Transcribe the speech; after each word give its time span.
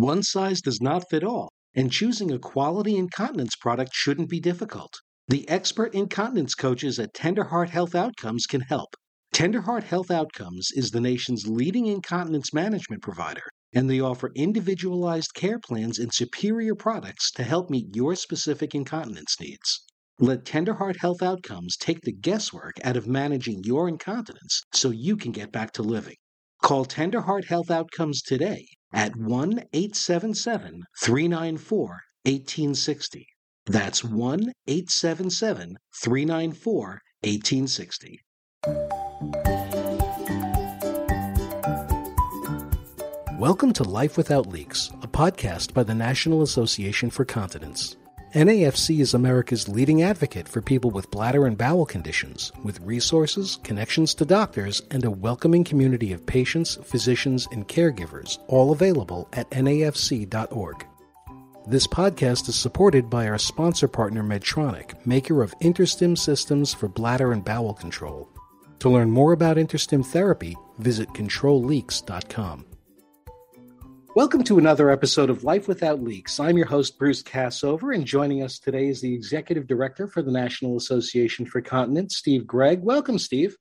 One 0.00 0.22
size 0.22 0.60
does 0.60 0.80
not 0.80 1.10
fit 1.10 1.24
all, 1.24 1.50
and 1.74 1.90
choosing 1.90 2.30
a 2.30 2.38
quality 2.38 2.94
incontinence 2.94 3.56
product 3.56 3.90
shouldn't 3.92 4.28
be 4.28 4.38
difficult. 4.38 4.94
The 5.26 5.48
expert 5.48 5.92
incontinence 5.92 6.54
coaches 6.54 7.00
at 7.00 7.12
Tenderheart 7.14 7.70
Health 7.70 7.96
Outcomes 7.96 8.46
can 8.46 8.60
help. 8.60 8.94
Tenderheart 9.34 9.82
Health 9.82 10.12
Outcomes 10.12 10.70
is 10.70 10.92
the 10.92 11.00
nation's 11.00 11.48
leading 11.48 11.86
incontinence 11.86 12.54
management 12.54 13.02
provider, 13.02 13.42
and 13.72 13.90
they 13.90 13.98
offer 13.98 14.30
individualized 14.36 15.34
care 15.34 15.58
plans 15.58 15.98
and 15.98 16.14
superior 16.14 16.76
products 16.76 17.32
to 17.32 17.42
help 17.42 17.68
meet 17.68 17.96
your 17.96 18.14
specific 18.14 18.76
incontinence 18.76 19.34
needs. 19.40 19.82
Let 20.20 20.44
Tenderheart 20.44 20.98
Health 20.98 21.24
Outcomes 21.24 21.76
take 21.76 22.02
the 22.02 22.12
guesswork 22.12 22.76
out 22.84 22.96
of 22.96 23.08
managing 23.08 23.64
your 23.64 23.88
incontinence 23.88 24.62
so 24.72 24.90
you 24.90 25.16
can 25.16 25.32
get 25.32 25.50
back 25.50 25.72
to 25.72 25.82
living. 25.82 26.18
Call 26.62 26.86
Tenderheart 26.86 27.46
Health 27.46 27.72
Outcomes 27.72 28.22
today 28.22 28.64
at 28.92 29.16
1 29.16 29.50
877 29.72 30.82
394 31.00 31.88
1860. 32.24 33.26
That's 33.66 34.02
1 34.02 34.52
877 34.66 35.76
394 35.94 37.02
1860. 37.22 38.20
Welcome 43.38 43.72
to 43.74 43.84
Life 43.84 44.16
Without 44.16 44.48
Leaks, 44.48 44.90
a 45.02 45.06
podcast 45.06 45.72
by 45.72 45.84
the 45.84 45.94
National 45.94 46.42
Association 46.42 47.08
for 47.08 47.24
Continence. 47.24 47.96
NAFC 48.38 49.00
is 49.00 49.14
America's 49.14 49.68
leading 49.68 50.02
advocate 50.02 50.48
for 50.48 50.62
people 50.62 50.92
with 50.92 51.10
bladder 51.10 51.44
and 51.44 51.58
bowel 51.58 51.84
conditions, 51.84 52.52
with 52.62 52.78
resources, 52.82 53.58
connections 53.64 54.14
to 54.14 54.24
doctors, 54.24 54.80
and 54.92 55.04
a 55.04 55.10
welcoming 55.10 55.64
community 55.64 56.12
of 56.12 56.24
patients, 56.24 56.76
physicians, 56.84 57.48
and 57.50 57.66
caregivers, 57.66 58.38
all 58.46 58.70
available 58.70 59.28
at 59.32 59.50
nafc.org. 59.50 60.86
This 61.66 61.88
podcast 61.88 62.48
is 62.48 62.54
supported 62.54 63.10
by 63.10 63.26
our 63.26 63.38
sponsor 63.38 63.88
partner 63.88 64.22
Medtronic, 64.22 65.04
maker 65.04 65.42
of 65.42 65.58
InterStim 65.58 66.16
systems 66.16 66.72
for 66.72 66.86
bladder 66.86 67.32
and 67.32 67.44
bowel 67.44 67.74
control. 67.74 68.28
To 68.78 68.88
learn 68.88 69.10
more 69.10 69.32
about 69.32 69.56
InterStim 69.56 70.06
therapy, 70.06 70.56
visit 70.78 71.08
controlleaks.com. 71.08 72.66
Welcome 74.18 74.42
to 74.42 74.58
another 74.58 74.90
episode 74.90 75.30
of 75.30 75.44
Life 75.44 75.68
Without 75.68 76.02
Leaks. 76.02 76.40
I'm 76.40 76.56
your 76.56 76.66
host, 76.66 76.98
Bruce 76.98 77.22
Cassover, 77.22 77.94
and 77.94 78.04
joining 78.04 78.42
us 78.42 78.58
today 78.58 78.88
is 78.88 79.00
the 79.00 79.14
Executive 79.14 79.68
Director 79.68 80.08
for 80.08 80.22
the 80.22 80.32
National 80.32 80.76
Association 80.76 81.46
for 81.46 81.60
Continence, 81.60 82.16
Steve 82.16 82.44
Gregg. 82.44 82.82
Welcome, 82.82 83.20
Steve. 83.20 83.56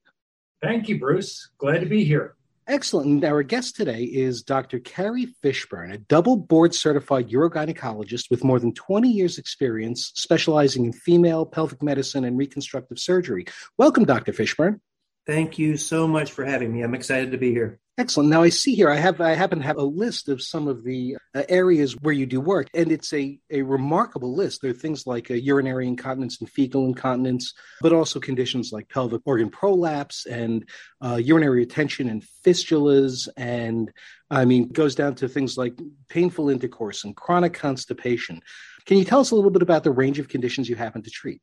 Thank 0.64 0.90
you, 0.90 0.98
Bruce. 0.98 1.52
Glad 1.60 1.82
to 1.82 1.86
be 1.86 2.04
here. 2.04 2.34
Excellent. 2.66 3.06
And 3.06 3.24
our 3.24 3.44
guest 3.44 3.76
today 3.76 4.02
is 4.02 4.42
Dr. 4.42 4.80
Cary 4.80 5.28
Fishburne, 5.44 5.94
a 5.94 6.00
double 6.00 6.36
board 6.36 6.74
certified 6.74 7.30
urogynecologist 7.30 8.32
with 8.32 8.44
more 8.44 8.60
than 8.60 8.74
20 8.74 9.12
years' 9.12 9.38
experience 9.38 10.12
specializing 10.16 10.86
in 10.86 10.92
female 10.92 11.46
pelvic 11.46 11.84
medicine 11.84 12.24
and 12.24 12.36
reconstructive 12.36 12.98
surgery. 12.98 13.46
Welcome, 13.78 14.06
Dr. 14.06 14.34
Fishburne. 14.34 14.80
Thank 15.28 15.60
you 15.60 15.78
so 15.78 16.08
much 16.08 16.32
for 16.32 16.44
having 16.44 16.74
me. 16.74 16.82
I'm 16.82 16.96
excited 16.96 17.34
to 17.34 17.38
be 17.38 17.52
here. 17.52 17.80
Excellent. 18.00 18.30
Now 18.30 18.44
I 18.44 18.50
see 18.50 18.76
here 18.76 18.92
I 18.92 18.98
have 18.98 19.20
I 19.20 19.34
happen 19.34 19.58
to 19.58 19.66
have 19.66 19.78
a 19.78 19.84
list 19.84 20.30
of 20.30 20.40
some 20.40 20.68
of 20.68 20.84
the 20.84 21.18
uh, 21.34 21.42
areas 21.50 21.94
where 21.94 22.14
you 22.14 22.28
do 22.28 22.40
work, 22.40 22.68
and 22.76 22.92
it's 22.92 23.12
a 23.12 23.40
a 23.50 23.64
remarkable 23.64 24.36
list. 24.36 24.62
There 24.62 24.70
are 24.70 24.76
things 24.76 25.08
like 25.08 25.32
uh, 25.32 25.34
urinary 25.34 25.88
incontinence 25.88 26.40
and 26.40 26.48
fecal 26.48 26.86
incontinence, 26.86 27.56
but 27.82 27.94
also 27.94 28.20
conditions 28.20 28.72
like 28.72 28.88
pelvic 28.88 29.24
organ 29.26 29.50
prolapse 29.50 30.28
and 30.28 30.70
uh, 31.02 31.16
urinary 31.16 31.62
retention 31.62 32.08
and 32.08 32.24
fistulas, 32.46 33.28
and 33.36 33.92
I 34.30 34.46
mean 34.46 34.70
goes 34.70 34.94
down 34.94 35.16
to 35.16 35.28
things 35.28 35.58
like 35.58 35.74
painful 36.08 36.52
intercourse 36.52 37.04
and 37.04 37.16
chronic 37.16 37.56
constipation. 37.56 38.42
Can 38.86 39.00
you 39.00 39.06
tell 39.06 39.22
us 39.22 39.32
a 39.32 39.36
little 39.36 39.50
bit 39.50 39.64
about 39.64 39.84
the 39.84 39.92
range 39.92 40.20
of 40.20 40.30
conditions 40.30 40.70
you 40.70 40.76
happen 40.76 41.02
to 41.02 41.10
treat? 41.10 41.42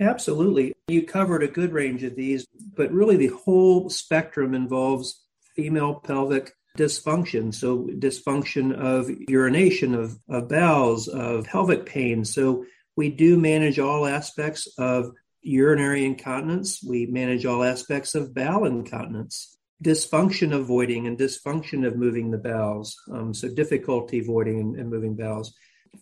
Absolutely. 0.00 0.74
You 0.88 1.04
covered 1.04 1.44
a 1.44 1.48
good 1.48 1.72
range 1.72 2.02
of 2.02 2.16
these, 2.16 2.44
but 2.76 2.90
really 2.92 3.16
the 3.16 3.28
whole 3.28 3.88
spectrum 3.88 4.52
involves 4.52 5.25
female 5.56 5.94
pelvic 5.94 6.52
dysfunction. 6.76 7.52
So, 7.52 7.88
dysfunction 7.98 8.74
of 8.74 9.10
urination, 9.28 9.94
of, 9.94 10.18
of 10.28 10.48
bowels, 10.48 11.08
of 11.08 11.46
pelvic 11.46 11.86
pain. 11.86 12.24
So, 12.24 12.64
we 12.96 13.10
do 13.10 13.38
manage 13.38 13.78
all 13.78 14.06
aspects 14.06 14.68
of 14.78 15.10
urinary 15.42 16.04
incontinence. 16.04 16.82
We 16.82 17.06
manage 17.06 17.46
all 17.46 17.64
aspects 17.64 18.14
of 18.14 18.34
bowel 18.34 18.66
incontinence, 18.66 19.56
dysfunction 19.82 20.54
of 20.54 20.66
voiding 20.66 21.06
and 21.06 21.18
dysfunction 21.18 21.86
of 21.86 21.96
moving 21.96 22.30
the 22.30 22.38
bowels. 22.38 22.96
Um, 23.10 23.34
so, 23.34 23.48
difficulty 23.48 24.20
voiding 24.20 24.60
and, 24.60 24.76
and 24.76 24.90
moving 24.90 25.16
bowels. 25.16 25.54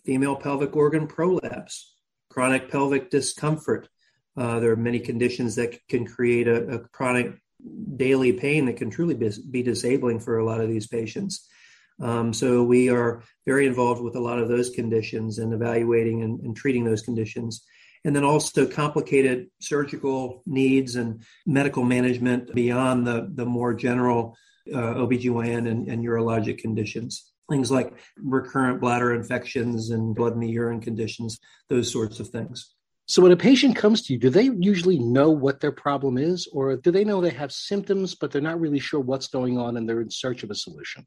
Female 0.05 0.35
pelvic 0.35 0.75
organ 0.75 1.07
prolapse, 1.07 1.95
chronic 2.29 2.69
pelvic 2.69 3.09
discomfort. 3.09 3.87
Uh, 4.37 4.59
there 4.59 4.71
are 4.71 4.77
many 4.77 4.99
conditions 4.99 5.55
that 5.55 5.79
can 5.87 6.05
create 6.05 6.49
a, 6.49 6.67
a 6.67 6.79
chronic 6.89 7.39
daily 7.95 8.33
pain 8.33 8.65
that 8.65 8.77
can 8.77 8.89
truly 8.89 9.13
be, 9.13 9.63
disabling 9.63 10.19
for 10.19 10.37
a 10.37 10.45
lot 10.45 10.61
of 10.61 10.69
these 10.69 10.87
patients. 10.87 11.47
Um, 12.01 12.33
so 12.33 12.63
we 12.63 12.89
are 12.89 13.23
very 13.45 13.65
involved 13.67 14.01
with 14.01 14.15
a 14.15 14.19
lot 14.19 14.39
of 14.39 14.49
those 14.49 14.69
conditions 14.69 15.39
and 15.39 15.53
evaluating 15.53 16.23
and, 16.23 16.39
and, 16.41 16.55
treating 16.55 16.83
those 16.83 17.01
conditions. 17.01 17.63
And 18.03 18.15
then 18.15 18.25
also 18.25 18.65
complicated 18.65 19.47
surgical 19.61 20.43
needs 20.45 20.95
and 20.95 21.23
medical 21.45 21.83
management 21.83 22.53
beyond 22.53 23.07
the, 23.07 23.31
the 23.33 23.45
more 23.45 23.73
general 23.73 24.35
uh, 24.73 24.95
OBGYN 24.95 25.69
and, 25.69 25.87
and 25.87 26.03
urologic 26.03 26.57
conditions. 26.57 27.31
Things 27.49 27.71
like 27.71 27.93
recurrent 28.17 28.81
bladder 28.81 29.13
infections 29.13 29.91
and 29.91 30.15
blood 30.15 30.33
in 30.33 30.39
the 30.39 30.49
urine 30.49 30.81
conditions, 30.81 31.39
those 31.69 31.91
sorts 31.91 32.19
of 32.19 32.29
things. 32.29 32.74
So 33.07 33.21
when 33.21 33.31
a 33.31 33.37
patient 33.37 33.75
comes 33.75 34.01
to 34.03 34.13
you, 34.13 34.19
do 34.19 34.29
they 34.29 34.49
usually 34.59 34.97
know 34.97 35.29
what 35.29 35.59
their 35.59 35.71
problem 35.71 36.17
is, 36.17 36.47
or 36.51 36.75
do 36.75 36.89
they 36.89 37.03
know 37.03 37.21
they 37.21 37.29
have 37.29 37.51
symptoms, 37.51 38.15
but 38.15 38.31
they're 38.31 38.41
not 38.41 38.59
really 38.59 38.79
sure 38.79 38.99
what's 38.99 39.27
going 39.27 39.59
on 39.59 39.77
and 39.77 39.87
they're 39.87 40.01
in 40.01 40.09
search 40.09 40.41
of 40.43 40.49
a 40.49 40.55
solution? 40.55 41.05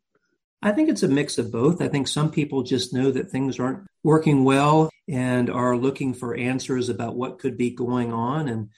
I 0.63 0.73
think 0.73 0.89
it's 0.89 1.03
a 1.03 1.09
mix 1.09 1.39
of 1.39 1.53
both. 1.53 1.81
I 1.81 1.89
think 1.89 2.09
some 2.09 2.31
people 2.31 2.63
just 2.63 2.93
know 2.93 3.11
that 3.13 3.31
things 3.31 3.59
aren't 3.59 3.87
working 4.03 4.45
well 4.45 4.91
and 5.09 5.51
are 5.51 5.77
looking 5.77 6.15
for 6.15 6.37
answers 6.37 6.89
about 6.89 7.17
what 7.17 7.39
could 7.39 7.57
be 7.57 7.71
going 7.71 8.13
on. 8.13 8.49
And 8.49 8.69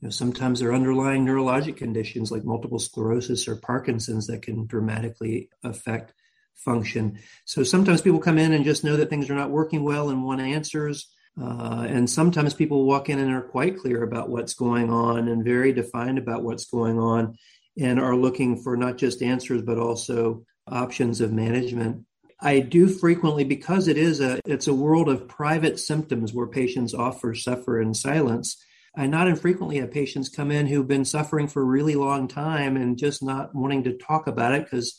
you 0.00 0.06
know, 0.06 0.10
sometimes 0.10 0.60
there 0.60 0.70
are 0.70 0.74
underlying 0.74 1.24
neurologic 1.24 1.76
conditions 1.76 2.32
like 2.32 2.44
multiple 2.44 2.78
sclerosis 2.78 3.46
or 3.46 3.56
Parkinson's 3.56 4.26
that 4.26 4.42
can 4.42 4.66
dramatically 4.66 5.50
affect 5.62 6.14
function. 6.54 7.18
So 7.44 7.62
sometimes 7.62 8.00
people 8.00 8.20
come 8.20 8.38
in 8.38 8.52
and 8.52 8.64
just 8.64 8.84
know 8.84 8.96
that 8.96 9.08
things 9.08 9.30
are 9.30 9.34
not 9.34 9.50
working 9.50 9.84
well 9.84 10.10
and 10.10 10.24
want 10.24 10.40
answers. 10.40 11.08
Uh, 11.40 11.86
and 11.88 12.08
sometimes 12.08 12.54
people 12.54 12.86
walk 12.86 13.08
in 13.08 13.18
and 13.18 13.32
are 13.32 13.42
quite 13.42 13.78
clear 13.78 14.02
about 14.02 14.28
what's 14.28 14.54
going 14.54 14.90
on 14.90 15.28
and 15.28 15.44
very 15.44 15.72
defined 15.72 16.18
about 16.18 16.42
what's 16.42 16.66
going 16.66 16.98
on 16.98 17.36
and 17.78 18.00
are 18.00 18.16
looking 18.16 18.60
for 18.62 18.76
not 18.76 18.98
just 18.98 19.22
answers 19.22 19.62
but 19.62 19.78
also 19.78 20.44
options 20.66 21.20
of 21.20 21.32
management. 21.32 22.04
I 22.42 22.60
do 22.60 22.88
frequently 22.88 23.44
because 23.44 23.86
it 23.86 23.98
is 23.98 24.20
a 24.20 24.40
it's 24.46 24.66
a 24.66 24.74
world 24.74 25.08
of 25.08 25.28
private 25.28 25.78
symptoms 25.78 26.32
where 26.32 26.46
patients 26.46 26.94
often 26.94 27.34
suffer 27.34 27.80
in 27.80 27.94
silence. 27.94 28.56
I 28.96 29.06
not 29.06 29.28
infrequently 29.28 29.78
have 29.78 29.92
patients 29.92 30.28
come 30.28 30.50
in 30.50 30.66
who've 30.66 30.88
been 30.88 31.04
suffering 31.04 31.46
for 31.46 31.62
a 31.62 31.66
really 31.66 31.94
long 31.94 32.28
time 32.28 32.76
and 32.76 32.98
just 32.98 33.22
not 33.22 33.54
wanting 33.54 33.84
to 33.84 33.96
talk 33.96 34.26
about 34.26 34.54
it 34.54 34.64
because 34.64 34.98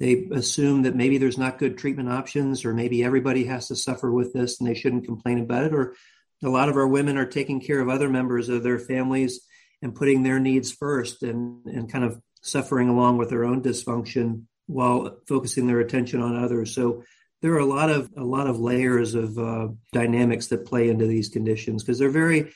they 0.00 0.26
assume 0.32 0.82
that 0.82 0.96
maybe 0.96 1.18
there's 1.18 1.38
not 1.38 1.58
good 1.58 1.76
treatment 1.76 2.08
options, 2.08 2.64
or 2.64 2.72
maybe 2.72 3.04
everybody 3.04 3.44
has 3.44 3.68
to 3.68 3.76
suffer 3.76 4.10
with 4.10 4.32
this 4.32 4.58
and 4.58 4.68
they 4.68 4.74
shouldn't 4.74 5.04
complain 5.04 5.38
about 5.38 5.64
it. 5.64 5.74
Or 5.74 5.94
a 6.42 6.48
lot 6.48 6.70
of 6.70 6.76
our 6.76 6.88
women 6.88 7.18
are 7.18 7.26
taking 7.26 7.60
care 7.60 7.80
of 7.80 7.90
other 7.90 8.08
members 8.08 8.48
of 8.48 8.62
their 8.62 8.78
families 8.78 9.40
and 9.82 9.94
putting 9.94 10.22
their 10.22 10.40
needs 10.40 10.72
first 10.72 11.22
and, 11.22 11.64
and 11.66 11.92
kind 11.92 12.04
of 12.04 12.20
suffering 12.42 12.88
along 12.88 13.18
with 13.18 13.28
their 13.28 13.44
own 13.44 13.62
dysfunction 13.62 14.44
while 14.66 15.18
focusing 15.28 15.66
their 15.66 15.80
attention 15.80 16.22
on 16.22 16.42
others. 16.42 16.74
So 16.74 17.04
there 17.42 17.52
are 17.52 17.58
a 17.58 17.66
lot 17.66 17.90
of 17.90 18.10
a 18.16 18.24
lot 18.24 18.46
of 18.46 18.58
layers 18.58 19.14
of 19.14 19.38
uh, 19.38 19.68
dynamics 19.92 20.48
that 20.48 20.66
play 20.66 20.88
into 20.88 21.06
these 21.06 21.28
conditions 21.28 21.82
because 21.82 21.98
they're 21.98 22.10
very 22.10 22.52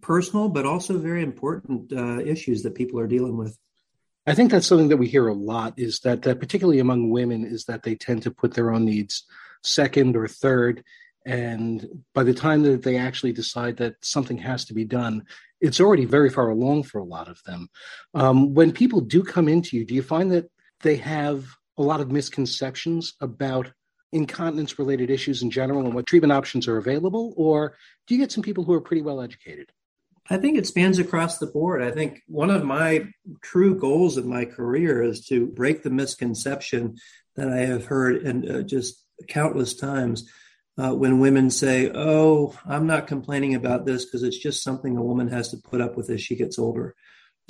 personal, 0.00 0.48
but 0.48 0.66
also 0.66 0.98
very 0.98 1.22
important 1.22 1.92
uh, 1.92 2.20
issues 2.20 2.62
that 2.62 2.74
people 2.74 2.98
are 3.00 3.06
dealing 3.06 3.36
with. 3.36 3.56
I 4.26 4.34
think 4.34 4.50
that's 4.50 4.66
something 4.66 4.88
that 4.88 4.96
we 4.96 5.06
hear 5.06 5.28
a 5.28 5.34
lot 5.34 5.74
is 5.76 6.00
that, 6.00 6.22
that 6.22 6.40
particularly 6.40 6.80
among 6.80 7.10
women 7.10 7.44
is 7.44 7.64
that 7.64 7.84
they 7.84 7.94
tend 7.94 8.22
to 8.24 8.30
put 8.30 8.54
their 8.54 8.72
own 8.72 8.84
needs 8.84 9.24
second 9.62 10.16
or 10.16 10.26
third. 10.26 10.82
And 11.24 12.04
by 12.14 12.24
the 12.24 12.34
time 12.34 12.62
that 12.62 12.82
they 12.82 12.96
actually 12.96 13.32
decide 13.32 13.76
that 13.78 13.94
something 14.00 14.38
has 14.38 14.64
to 14.66 14.74
be 14.74 14.84
done 14.84 15.24
it's 15.60 15.80
already 15.80 16.04
very 16.04 16.30
far 16.30 16.48
along 16.50 16.84
for 16.84 16.98
a 16.98 17.04
lot 17.04 17.28
of 17.28 17.42
them. 17.44 17.68
Um, 18.14 18.54
when 18.54 18.72
people 18.72 19.00
do 19.00 19.22
come 19.22 19.48
into 19.48 19.76
you 19.76 19.84
do 19.84 19.94
you 19.94 20.02
find 20.02 20.30
that 20.32 20.50
they 20.80 20.96
have 20.96 21.46
a 21.78 21.82
lot 21.82 22.00
of 22.00 22.10
misconceptions 22.10 23.14
about 23.20 23.72
incontinence 24.12 24.78
related 24.78 25.10
issues 25.10 25.42
in 25.42 25.50
general 25.50 25.84
and 25.84 25.94
what 25.94 26.06
treatment 26.06 26.32
options 26.32 26.68
are 26.68 26.78
available? 26.78 27.34
Or 27.36 27.76
do 28.06 28.14
you 28.14 28.20
get 28.20 28.32
some 28.32 28.42
people 28.42 28.64
who 28.64 28.72
are 28.72 28.80
pretty 28.80 29.02
well 29.02 29.20
educated 29.20 29.70
I 30.28 30.38
think 30.38 30.58
it 30.58 30.66
spans 30.66 30.98
across 30.98 31.38
the 31.38 31.46
board. 31.46 31.82
I 31.82 31.90
think 31.90 32.22
one 32.26 32.50
of 32.50 32.64
my 32.64 33.08
true 33.42 33.78
goals 33.78 34.18
in 34.18 34.28
my 34.28 34.44
career 34.44 35.02
is 35.02 35.26
to 35.26 35.46
break 35.46 35.82
the 35.82 35.90
misconception 35.90 36.96
that 37.36 37.48
I 37.48 37.58
have 37.58 37.86
heard 37.86 38.22
and 38.22 38.50
uh, 38.50 38.62
just 38.62 39.04
countless 39.28 39.74
times 39.74 40.28
uh, 40.78 40.92
when 40.92 41.20
women 41.20 41.50
say, 41.50 41.90
"Oh, 41.94 42.54
I'm 42.66 42.86
not 42.86 43.06
complaining 43.06 43.54
about 43.54 43.86
this 43.86 44.04
because 44.04 44.22
it's 44.22 44.38
just 44.38 44.62
something 44.62 44.96
a 44.96 45.02
woman 45.02 45.28
has 45.28 45.50
to 45.50 45.56
put 45.56 45.80
up 45.80 45.96
with 45.96 46.10
as 46.10 46.20
she 46.20 46.36
gets 46.36 46.58
older." 46.58 46.94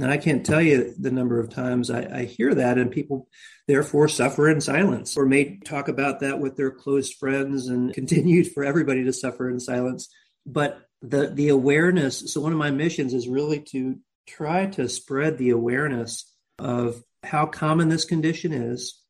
And 0.00 0.10
I 0.10 0.18
can't 0.18 0.44
tell 0.44 0.60
you 0.60 0.94
the 0.98 1.10
number 1.10 1.40
of 1.40 1.48
times 1.48 1.90
I, 1.90 2.02
I 2.02 2.24
hear 2.24 2.54
that, 2.54 2.76
and 2.78 2.90
people 2.90 3.28
therefore 3.66 4.08
suffer 4.08 4.48
in 4.48 4.60
silence 4.60 5.16
or 5.16 5.24
may 5.24 5.58
talk 5.64 5.88
about 5.88 6.20
that 6.20 6.38
with 6.38 6.56
their 6.56 6.70
close 6.70 7.10
friends 7.10 7.68
and 7.68 7.94
continue 7.94 8.44
for 8.44 8.64
everybody 8.64 9.04
to 9.04 9.12
suffer 9.12 9.48
in 9.48 9.58
silence. 9.58 10.08
But 10.44 10.78
the 11.08 11.28
the 11.28 11.48
awareness. 11.48 12.32
So 12.32 12.40
one 12.40 12.52
of 12.52 12.58
my 12.58 12.70
missions 12.70 13.14
is 13.14 13.28
really 13.28 13.60
to 13.72 13.98
try 14.26 14.66
to 14.66 14.88
spread 14.88 15.38
the 15.38 15.50
awareness 15.50 16.32
of 16.58 17.02
how 17.22 17.46
common 17.46 17.88
this 17.88 18.04
condition 18.04 18.52
is, 18.52 19.00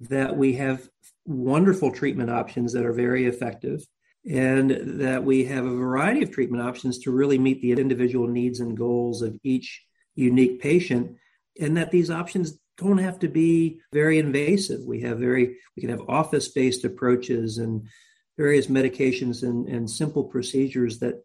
that 0.00 0.36
we 0.36 0.54
have 0.54 0.88
wonderful 1.26 1.92
treatment 1.92 2.30
options 2.30 2.72
that 2.72 2.84
are 2.84 2.92
very 2.92 3.26
effective, 3.26 3.84
and 4.28 5.00
that 5.00 5.24
we 5.24 5.44
have 5.44 5.64
a 5.64 5.76
variety 5.76 6.22
of 6.22 6.30
treatment 6.30 6.62
options 6.62 6.98
to 6.98 7.10
really 7.10 7.38
meet 7.38 7.60
the 7.62 7.72
individual 7.72 8.28
needs 8.28 8.60
and 8.60 8.76
goals 8.76 9.22
of 9.22 9.38
each 9.42 9.84
unique 10.14 10.60
patient, 10.60 11.16
and 11.60 11.76
that 11.76 11.90
these 11.90 12.10
options 12.10 12.58
don't 12.76 12.98
have 12.98 13.18
to 13.18 13.28
be 13.28 13.80
very 13.92 14.18
invasive. 14.18 14.80
We 14.84 15.02
have 15.02 15.18
very 15.18 15.56
we 15.76 15.80
can 15.80 15.90
have 15.90 16.08
office-based 16.08 16.84
approaches 16.84 17.58
and 17.58 17.86
various 18.38 18.68
medications 18.68 19.42
and, 19.42 19.68
and 19.68 19.90
simple 19.90 20.24
procedures 20.24 20.98
that 21.00 21.24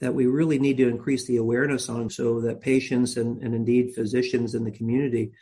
that 0.00 0.14
we 0.14 0.26
really 0.26 0.58
need 0.58 0.78
to 0.78 0.88
increase 0.88 1.26
the 1.26 1.36
awareness 1.36 1.88
on 1.88 2.08
so 2.10 2.40
that 2.40 2.60
patients 2.60 3.16
and, 3.16 3.42
and 3.42 3.54
indeed 3.54 3.94
physicians 3.94 4.54
in 4.54 4.64
the 4.64 4.70
community 4.70 5.32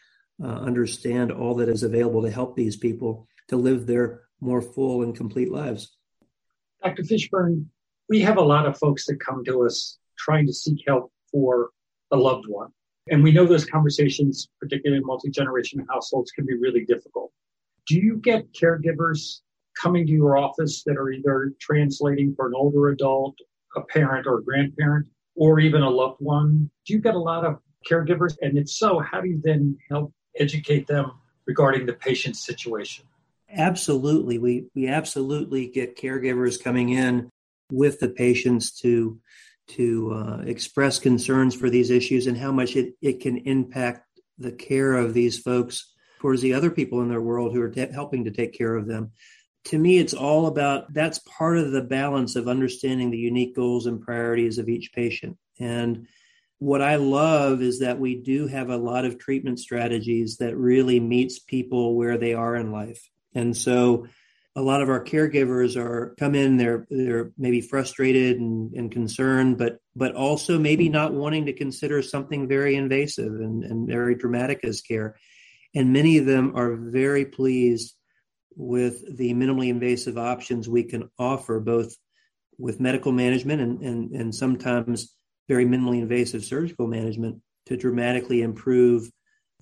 uh, 0.42 0.46
understand 0.46 1.32
all 1.32 1.54
that 1.56 1.68
is 1.68 1.82
available 1.82 2.22
to 2.22 2.30
help 2.30 2.56
these 2.56 2.76
people 2.76 3.26
to 3.48 3.56
live 3.56 3.86
their 3.86 4.22
more 4.40 4.60
full 4.60 5.02
and 5.02 5.16
complete 5.16 5.50
lives. 5.50 5.96
Dr. 6.82 7.02
Fishburne, 7.02 7.66
we 8.08 8.20
have 8.20 8.36
a 8.36 8.42
lot 8.42 8.66
of 8.66 8.78
folks 8.78 9.06
that 9.06 9.20
come 9.20 9.44
to 9.44 9.64
us 9.64 9.98
trying 10.16 10.46
to 10.46 10.52
seek 10.52 10.82
help 10.86 11.12
for 11.30 11.70
a 12.10 12.16
loved 12.16 12.46
one. 12.48 12.70
And 13.10 13.22
we 13.22 13.32
know 13.32 13.46
those 13.46 13.64
conversations, 13.64 14.48
particularly 14.60 14.98
in 14.98 15.06
multi 15.06 15.30
generation 15.30 15.84
households, 15.88 16.30
can 16.30 16.44
be 16.46 16.54
really 16.54 16.84
difficult. 16.84 17.32
Do 17.86 17.96
you 17.96 18.18
get 18.18 18.52
caregivers 18.52 19.40
coming 19.80 20.06
to 20.06 20.12
your 20.12 20.36
office 20.36 20.82
that 20.84 20.96
are 20.96 21.10
either 21.10 21.54
translating 21.60 22.34
for 22.34 22.46
an 22.46 22.52
older 22.54 22.88
adult, 22.88 23.38
a 23.76 23.82
parent 23.82 24.26
or 24.26 24.38
a 24.38 24.44
grandparent, 24.44 25.06
or 25.34 25.60
even 25.60 25.82
a 25.82 25.90
loved 25.90 26.20
one? 26.20 26.70
Do 26.86 26.92
you 26.92 27.00
get 27.00 27.14
a 27.14 27.18
lot 27.18 27.44
of 27.44 27.58
caregivers? 27.88 28.36
And 28.42 28.58
if 28.58 28.68
so, 28.68 28.98
how 28.98 29.20
do 29.20 29.28
you 29.28 29.40
then 29.42 29.78
help 29.90 30.12
educate 30.38 30.86
them 30.86 31.12
regarding 31.46 31.86
the 31.86 31.92
patient's 31.92 32.44
situation? 32.44 33.04
Absolutely. 33.50 34.38
We, 34.38 34.66
we 34.74 34.88
absolutely 34.88 35.68
get 35.68 35.96
caregivers 35.96 36.62
coming 36.62 36.90
in 36.90 37.30
with 37.70 38.00
the 38.00 38.08
patients 38.08 38.72
to 38.80 39.18
to 39.68 40.12
uh, 40.14 40.42
express 40.46 40.98
concerns 40.98 41.54
for 41.54 41.68
these 41.68 41.90
issues 41.90 42.26
and 42.26 42.38
how 42.38 42.50
much 42.50 42.74
it, 42.74 42.94
it 43.02 43.20
can 43.20 43.36
impact 43.36 44.06
the 44.38 44.50
care 44.50 44.94
of 44.94 45.12
these 45.12 45.38
folks 45.38 45.92
towards 46.20 46.40
the 46.40 46.54
other 46.54 46.70
people 46.70 47.02
in 47.02 47.10
their 47.10 47.20
world 47.20 47.52
who 47.52 47.60
are 47.60 47.68
t- 47.68 47.86
helping 47.92 48.24
to 48.24 48.30
take 48.30 48.56
care 48.56 48.74
of 48.74 48.86
them. 48.86 49.12
To 49.68 49.78
me, 49.78 49.98
it's 49.98 50.14
all 50.14 50.46
about 50.46 50.92
that's 50.94 51.20
part 51.20 51.58
of 51.58 51.72
the 51.72 51.82
balance 51.82 52.36
of 52.36 52.48
understanding 52.48 53.10
the 53.10 53.18
unique 53.18 53.54
goals 53.54 53.86
and 53.86 54.00
priorities 54.00 54.58
of 54.58 54.68
each 54.68 54.92
patient. 54.92 55.36
And 55.58 56.06
what 56.58 56.82
I 56.82 56.96
love 56.96 57.62
is 57.62 57.80
that 57.80 58.00
we 58.00 58.16
do 58.16 58.46
have 58.46 58.70
a 58.70 58.76
lot 58.76 59.04
of 59.04 59.18
treatment 59.18 59.60
strategies 59.60 60.38
that 60.38 60.56
really 60.56 61.00
meets 61.00 61.38
people 61.38 61.96
where 61.96 62.18
they 62.18 62.34
are 62.34 62.56
in 62.56 62.72
life. 62.72 63.08
And 63.34 63.56
so 63.56 64.06
a 64.56 64.62
lot 64.62 64.82
of 64.82 64.88
our 64.88 65.04
caregivers 65.04 65.76
are 65.76 66.16
come 66.18 66.34
in 66.34 66.56
they're 66.56 66.86
they're 66.90 67.30
maybe 67.38 67.60
frustrated 67.60 68.40
and, 68.40 68.72
and 68.74 68.90
concerned 68.90 69.56
but 69.56 69.78
but 69.94 70.16
also 70.16 70.58
maybe 70.58 70.88
not 70.88 71.12
wanting 71.12 71.46
to 71.46 71.52
consider 71.52 72.02
something 72.02 72.48
very 72.48 72.74
invasive 72.74 73.32
and, 73.34 73.62
and 73.62 73.86
very 73.86 74.16
dramatic 74.16 74.64
as 74.64 74.80
care 74.80 75.16
and 75.76 75.92
many 75.92 76.18
of 76.18 76.26
them 76.26 76.56
are 76.56 76.74
very 76.74 77.24
pleased 77.24 77.94
with 78.58 79.16
the 79.16 79.32
minimally 79.32 79.68
invasive 79.68 80.18
options 80.18 80.68
we 80.68 80.82
can 80.82 81.08
offer 81.18 81.60
both 81.60 81.94
with 82.58 82.80
medical 82.80 83.12
management 83.12 83.62
and, 83.62 83.80
and, 83.82 84.10
and 84.10 84.34
sometimes 84.34 85.14
very 85.48 85.64
minimally 85.64 86.00
invasive 86.00 86.44
surgical 86.44 86.88
management 86.88 87.40
to 87.66 87.76
dramatically 87.76 88.42
improve 88.42 89.08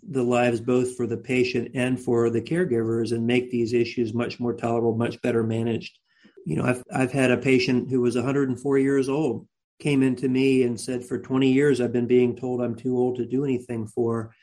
the 0.08 0.22
lives 0.22 0.60
both 0.60 0.96
for 0.96 1.06
the 1.06 1.16
patient 1.16 1.70
and 1.74 2.00
for 2.00 2.30
the 2.30 2.40
caregivers 2.40 3.12
and 3.12 3.26
make 3.26 3.50
these 3.50 3.74
issues 3.74 4.14
much 4.14 4.40
more 4.40 4.54
tolerable, 4.54 4.96
much 4.96 5.20
better 5.20 5.42
managed. 5.42 5.98
You 6.46 6.56
know, 6.56 6.64
I've 6.64 6.82
I've 6.94 7.12
had 7.12 7.30
a 7.30 7.36
patient 7.36 7.90
who 7.90 8.00
was 8.00 8.16
104 8.16 8.78
years 8.78 9.08
old 9.08 9.46
came 9.78 10.02
into 10.02 10.28
me 10.28 10.62
and 10.62 10.80
said, 10.80 11.04
for 11.04 11.18
20 11.18 11.52
years 11.52 11.80
I've 11.80 11.92
been 11.92 12.06
being 12.06 12.34
told 12.34 12.62
I'm 12.62 12.76
too 12.76 12.96
old 12.96 13.16
to 13.16 13.26
do 13.26 13.44
anything 13.44 13.86
for. 13.86 14.34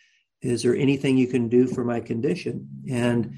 Is 0.42 0.62
there 0.62 0.76
anything 0.76 1.18
you 1.18 1.28
can 1.28 1.48
do 1.48 1.66
for 1.66 1.84
my 1.84 2.02
condition? 2.02 2.68
And 2.90 3.34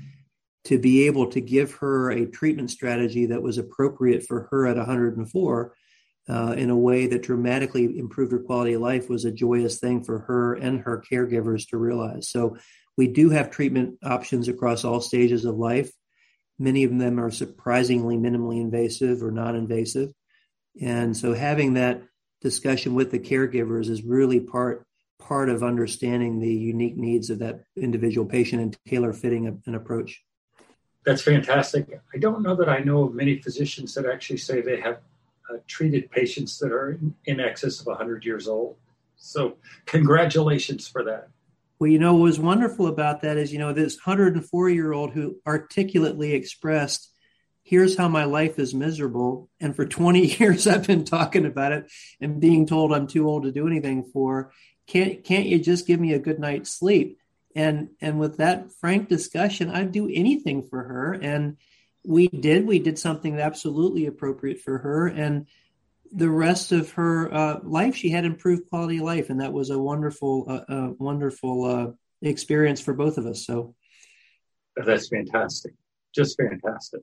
to 0.66 0.80
be 0.80 1.06
able 1.06 1.32
to 1.32 1.42
give 1.42 1.74
her 1.76 2.12
a 2.12 2.26
treatment 2.26 2.72
strategy 2.72 3.28
that 3.28 3.42
was 3.42 3.58
appropriate 3.58 4.26
for 4.26 4.48
her 4.52 4.68
at 4.68 4.78
104 4.78 5.76
uh, 6.28 6.56
in 6.58 6.70
a 6.70 6.78
way 6.78 7.08
that 7.08 7.22
dramatically 7.22 7.98
improved 7.98 8.32
her 8.32 8.40
quality 8.40 8.74
of 8.74 8.82
life 8.82 9.10
was 9.10 9.26
a 9.26 9.32
joyous 9.32 9.80
thing 9.80 10.04
for 10.04 10.20
her 10.20 10.56
and 10.56 10.82
her 10.82 11.04
caregivers 11.10 11.68
to 11.70 11.78
realize. 11.78 12.30
So 12.30 12.58
we 12.98 13.08
do 13.08 13.30
have 13.30 13.52
treatment 13.52 14.00
options 14.04 14.48
across 14.48 14.84
all 14.84 15.02
stages 15.02 15.46
of 15.46 15.56
life. 15.56 15.92
Many 16.58 16.84
of 16.84 16.98
them 16.98 17.20
are 17.20 17.32
surprisingly 17.32 18.18
minimally 18.18 18.60
invasive 18.60 19.22
or 19.22 19.32
non-invasive. 19.32 20.10
And 20.82 21.16
so 21.16 21.34
having 21.34 21.76
that 21.76 22.02
discussion 22.42 22.96
with 22.96 23.12
the 23.12 23.20
caregivers 23.20 23.90
is 23.90 24.04
really 24.04 24.40
part 24.40 24.86
part 25.20 25.50
of 25.50 25.64
understanding 25.64 26.40
the 26.40 26.54
unique 26.54 26.98
needs 26.98 27.30
of 27.30 27.40
that 27.40 27.64
individual 27.76 28.28
patient 28.28 28.62
and 28.62 28.78
tailor 28.86 29.14
fitting 29.14 29.62
an 29.66 29.74
approach. 29.74 30.22
That's 31.06 31.22
fantastic. 31.22 32.02
I 32.14 32.18
don't 32.18 32.42
know 32.42 32.56
that 32.56 32.68
I 32.68 32.80
know 32.80 33.04
of 33.04 33.14
many 33.14 33.40
physicians 33.40 33.94
that 33.94 34.06
actually 34.06 34.38
say 34.38 34.62
they 34.62 34.82
have 34.82 34.98
uh, 35.50 35.58
treated 35.68 36.10
patients 36.10 36.58
that 36.60 36.72
are 36.72 36.94
in, 36.94 37.14
in 37.26 37.40
excess 37.40 37.80
of 37.80 37.86
100 37.86 38.26
years 38.26 38.48
old. 38.48 38.76
So, 39.16 39.58
congratulations 39.86 40.88
for 40.88 41.04
that. 41.04 41.30
Well, 41.78 41.92
you 41.92 42.00
know, 42.00 42.14
what 42.16 42.24
was 42.24 42.40
wonderful 42.40 42.88
about 42.88 43.22
that 43.22 43.38
is, 43.38 43.54
you 43.54 43.60
know, 43.60 43.72
this 43.72 43.98
104 44.04 44.70
year 44.70 44.94
old 44.94 45.14
who 45.14 45.38
articulately 45.46 46.34
expressed, 46.34 47.12
here's 47.64 47.98
how 47.98 48.08
my 48.08 48.24
life 48.24 48.58
is 48.58 48.74
miserable. 48.74 49.50
And 49.60 49.76
for 49.76 49.86
20 49.86 50.26
years, 50.40 50.66
I've 50.66 50.88
been 50.88 51.06
talking 51.06 51.46
about 51.46 51.72
it 51.72 51.92
and 52.20 52.42
being 52.42 52.66
told 52.66 52.92
I'm 52.92 53.08
too 53.08 53.28
old 53.28 53.44
to 53.44 53.52
do 53.52 53.68
anything 53.68 54.04
for. 54.12 54.52
Can't, 54.88 55.24
can't 55.24 55.48
you 55.48 55.60
just 55.60 55.86
give 55.86 56.00
me 56.00 56.14
a 56.14 56.20
good 56.20 56.40
night's 56.40 56.72
sleep? 56.72 57.20
And, 57.56 57.90
and 58.02 58.20
with 58.20 58.38
that 58.38 58.72
frank 58.74 59.08
discussion, 59.08 59.70
I'd 59.70 59.92
do 59.92 60.10
anything 60.12 60.68
for 60.68 60.84
her. 60.84 61.14
And, 61.14 61.58
we 62.06 62.28
did. 62.28 62.66
We 62.66 62.80
did 62.80 63.00
something 63.00 63.40
absolutely 63.40 64.06
appropriate 64.06 64.62
for 64.62 64.78
her, 64.78 65.08
and 65.08 65.48
the 66.12 66.30
rest 66.30 66.72
of 66.72 66.92
her 66.92 67.34
uh, 67.34 67.60
life, 67.64 67.96
she 67.96 68.10
had 68.10 68.26
improved 68.26 68.70
quality 68.70 68.98
of 68.98 69.04
life, 69.04 69.30
and 69.30 69.42
that 69.42 69.52
was 69.52 69.70
a 69.70 69.80
wonderful, 69.80 70.46
uh, 70.48 70.74
uh, 70.74 70.90
wonderful 70.98 71.66
uh, 71.66 71.92
experience 72.22 72.80
for 72.80 72.94
both 72.94 73.18
of 73.18 73.26
us. 73.26 73.46
So 73.46 73.76
that's 74.76 75.10
fantastic, 75.10 75.74
just 76.14 76.38
fantastic. 76.38 77.02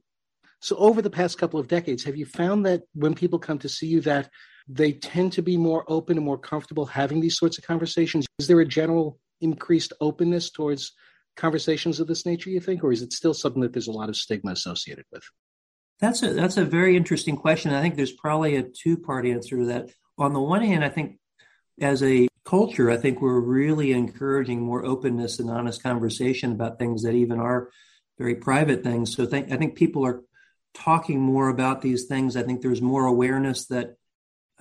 So, 0.61 0.77
over 0.77 1.03
the 1.03 1.11
past 1.11 1.39
couple 1.39 1.59
of 1.59 1.69
decades, 1.69 2.05
have 2.05 2.17
you 2.17 2.25
found 2.25 2.65
that 2.67 2.83
when 2.95 3.15
people 3.15 3.39
come 3.39 3.59
to 3.61 3.69
see 3.69 3.89
you, 3.89 4.01
that 4.03 4.31
they 4.69 4.93
tend 4.93 5.33
to 5.33 5.43
be 5.43 5.57
more 5.57 5.85
open 5.89 6.17
and 6.17 6.25
more 6.25 6.39
comfortable 6.39 6.87
having 6.87 7.21
these 7.21 7.37
sorts 7.37 7.59
of 7.59 7.65
conversations? 7.65 8.27
Is 8.39 8.47
there 8.47 8.61
a 8.61 8.67
general 8.67 9.19
increased 9.43 9.93
openness 10.01 10.51
towards 10.51 10.93
conversations 11.37 12.01
of 12.01 12.07
this 12.07 12.25
nature, 12.27 12.51
you 12.51 12.61
think, 12.61 12.85
or 12.85 12.93
is 12.93 13.03
it 13.03 13.13
still 13.13 13.35
something 13.35 13.63
that 13.63 13.73
there's 13.73 13.89
a 13.89 13.93
lot 13.93 14.09
of 14.09 14.17
stigma 14.17 14.53
associated 14.53 15.05
with? 15.13 15.23
That's 16.01 16.23
a 16.23 16.33
that's 16.33 16.57
a 16.57 16.65
very 16.65 16.97
interesting 16.97 17.37
question. 17.37 17.73
I 17.73 17.81
think 17.81 17.97
there's 17.97 18.13
probably 18.13 18.57
a 18.57 18.63
two 18.63 18.97
part 18.97 19.27
answer 19.27 19.59
to 19.59 19.67
that. 19.67 19.91
On 20.19 20.33
the 20.33 20.41
one 20.41 20.63
hand, 20.63 20.85
I 20.85 20.89
think 20.89 21.19
as 21.81 22.03
a 22.03 22.29
culture, 22.45 22.91
I 22.91 22.97
think 22.97 23.21
we're 23.21 23.41
really 23.41 23.93
encouraging 23.93 24.61
more 24.61 24.85
openness 24.85 25.39
and 25.39 25.51
honest 25.51 25.83
conversation 25.83 26.53
about 26.53 26.79
things 26.79 27.03
that 27.03 27.15
even 27.15 27.39
are 27.39 27.71
very 28.19 28.35
private 28.35 28.83
things. 28.83 29.15
So 29.15 29.27
think, 29.27 29.53
I 29.53 29.57
think 29.57 29.75
people 29.75 30.05
are 30.05 30.23
talking 30.75 31.21
more 31.21 31.49
about 31.49 31.83
these 31.83 32.05
things. 32.05 32.37
I 32.37 32.43
think 32.43 32.61
there's 32.61 32.83
more 32.83 33.07
awareness 33.07 33.67
that 33.67 33.97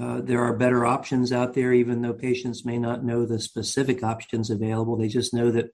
uh, 0.02 0.22
there 0.22 0.44
are 0.44 0.58
better 0.58 0.86
options 0.86 1.32
out 1.32 1.54
there, 1.54 1.74
even 1.74 2.02
though 2.02 2.14
patients 2.14 2.66
may 2.66 2.80
not 2.80 3.04
know 3.04 3.26
the 3.26 3.40
specific 3.40 4.04
options 4.04 4.50
available. 4.50 4.98
They 4.98 5.08
just 5.08 5.34
know 5.34 5.52
that 5.52 5.68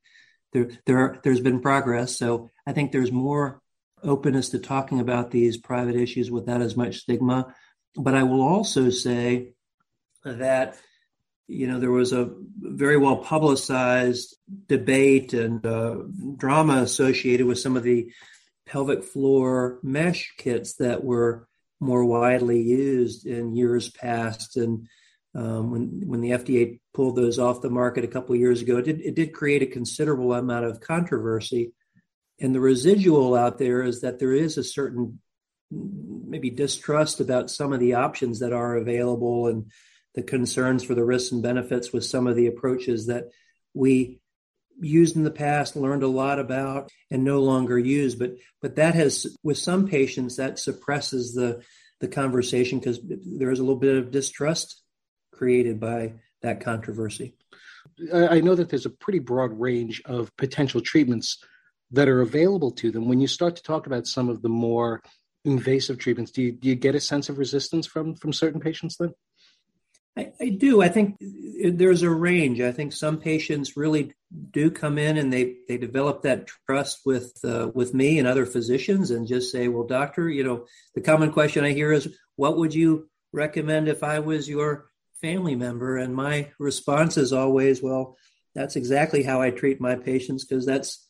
there 0.51 0.69
there 0.85 0.97
are, 0.99 1.19
there's 1.23 1.39
been 1.39 1.61
progress. 1.61 2.17
So 2.17 2.49
I 2.65 2.73
think 2.73 2.91
there's 2.91 3.11
more 3.11 3.61
openness 4.03 4.49
to 4.49 4.59
talking 4.59 4.99
about 4.99 5.31
these 5.31 5.57
private 5.57 5.95
issues 5.95 6.29
without 6.29 6.61
as 6.61 6.75
much 6.75 6.97
stigma. 6.97 7.55
But 7.95 8.15
I 8.15 8.23
will 8.23 8.41
also 8.41 8.89
say 8.89 9.53
that 10.23 10.77
you 11.47 11.67
know, 11.67 11.79
there 11.79 11.91
was 11.91 12.11
a 12.11 12.29
very 12.59 12.97
well 12.97 13.17
publicized 13.17 14.35
debate 14.67 15.33
and 15.33 15.65
uh, 15.65 15.95
drama 16.35 16.81
associated 16.81 17.47
with 17.47 17.59
some 17.59 17.77
of 17.77 17.83
the 17.83 18.11
pelvic 18.65 19.05
floor 19.05 19.79
mesh 19.81 20.33
kits 20.37 20.75
that 20.75 21.03
were 21.03 21.47
more 21.79 22.05
widely 22.05 22.61
used 22.61 23.25
in 23.25 23.55
years 23.55 23.89
past. 23.89 24.57
And 24.57 24.87
um, 25.35 25.71
when 25.71 26.01
when 26.05 26.21
the 26.21 26.31
FDA 26.31 26.79
pulled 26.93 27.15
those 27.15 27.39
off 27.39 27.61
the 27.61 27.69
market 27.69 28.03
a 28.03 28.09
couple 28.09 28.35
years 28.35 28.61
ago, 28.61 28.77
it 28.77 28.85
did, 28.85 29.01
it 29.01 29.15
did 29.15 29.33
create 29.33 29.61
a 29.61 29.67
considerable 29.67 30.33
amount 30.33 30.65
of 30.65 30.81
controversy. 30.81 31.73
And 32.39 32.53
the 32.53 32.59
residual 32.59 33.35
out 33.35 33.57
there 33.57 33.83
is 33.83 34.01
that 34.01 34.19
there 34.19 34.33
is 34.33 34.57
a 34.57 34.63
certain 34.63 35.19
maybe 35.69 36.49
distrust 36.49 37.19
about 37.19 37.51
some 37.51 37.73
of 37.73 37.79
the 37.79 37.95
options 37.95 38.39
that 38.39 38.53
are 38.53 38.75
available 38.75 39.47
and 39.47 39.71
the 40.15 40.23
concerns 40.23 40.83
for 40.83 40.95
the 40.95 41.03
risks 41.03 41.31
and 41.31 41.43
benefits 41.43 41.91
with 41.91 42.05
some 42.05 42.25
of 42.25 42.35
the 42.35 42.47
approaches 42.47 43.07
that 43.07 43.25
we 43.73 44.19
used 44.79 45.15
in 45.15 45.23
the 45.23 45.31
past, 45.31 45.75
learned 45.75 46.03
a 46.03 46.07
lot 46.07 46.39
about, 46.39 46.91
and 47.09 47.23
no 47.23 47.41
longer 47.41 47.77
use. 47.77 48.15
But 48.15 48.35
but 48.61 48.75
that 48.75 48.95
has, 48.95 49.27
with 49.43 49.57
some 49.57 49.87
patients, 49.87 50.37
that 50.37 50.59
suppresses 50.59 51.33
the 51.33 51.63
the 51.99 52.07
conversation 52.07 52.79
because 52.79 52.99
there 53.03 53.51
is 53.51 53.59
a 53.59 53.63
little 53.63 53.79
bit 53.79 53.97
of 53.97 54.11
distrust 54.11 54.81
created 55.33 55.79
by 55.79 56.13
that 56.41 56.61
controversy. 56.61 57.35
I 58.13 58.41
know 58.41 58.53
that 58.53 58.69
there's 58.69 58.85
a 58.85 58.91
pretty 58.91 59.19
broad 59.19 59.59
range 59.59 60.01
of 60.05 60.35
potential 60.37 60.81
treatments 60.81 61.43
that 61.91 62.09
are 62.09 62.21
available 62.21 62.71
to 62.71 62.91
them. 62.91 63.07
When 63.07 63.21
you 63.21 63.27
start 63.27 63.55
to 63.55 63.63
talk 63.63 63.87
about 63.87 64.07
some 64.07 64.29
of 64.29 64.41
the 64.41 64.49
more 64.49 65.01
invasive 65.45 65.97
treatments, 65.97 66.31
do 66.31 66.43
you, 66.43 66.51
do 66.51 66.67
you 66.67 66.75
get 66.75 66.95
a 66.95 66.99
sense 66.99 67.29
of 67.29 67.37
resistance 67.37 67.87
from 67.87 68.15
from 68.15 68.33
certain 68.33 68.59
patients 68.59 68.97
then? 68.97 69.13
I, 70.17 70.31
I, 70.41 70.49
do. 70.49 70.81
I 70.81 70.89
think 70.89 71.15
there's 71.19 72.01
a 72.01 72.09
range. 72.09 72.59
I 72.59 72.71
think 72.71 72.91
some 72.91 73.19
patients 73.19 73.77
really 73.77 74.13
do 74.51 74.69
come 74.69 74.97
in 74.97 75.17
and 75.17 75.31
they 75.31 75.55
they 75.67 75.77
develop 75.77 76.23
that 76.23 76.47
trust 76.65 77.01
with 77.05 77.39
uh, 77.43 77.71
with 77.73 77.93
me 77.93 78.19
and 78.19 78.27
other 78.27 78.45
physicians 78.45 79.11
and 79.11 79.27
just 79.27 79.51
say, 79.51 79.67
"Well, 79.67 79.85
doctor, 79.85 80.29
you 80.29 80.43
know, 80.43 80.65
the 80.95 81.01
common 81.01 81.31
question 81.31 81.63
I 81.63 81.71
hear 81.71 81.91
is, 81.93 82.15
what 82.35 82.57
would 82.57 82.73
you 82.73 83.09
recommend 83.31 83.87
if 83.87 84.03
I 84.03 84.19
was 84.19 84.49
your 84.49 84.89
family 85.21 85.55
member?" 85.55 85.97
And 85.97 86.13
my 86.13 86.51
response 86.59 87.17
is 87.17 87.31
always, 87.31 87.81
"Well, 87.81 88.17
that's 88.53 88.75
exactly 88.75 89.23
how 89.23 89.41
I 89.41 89.51
treat 89.51 89.79
my 89.79 89.95
patients 89.95 90.43
because 90.43 90.65
that's 90.65 91.07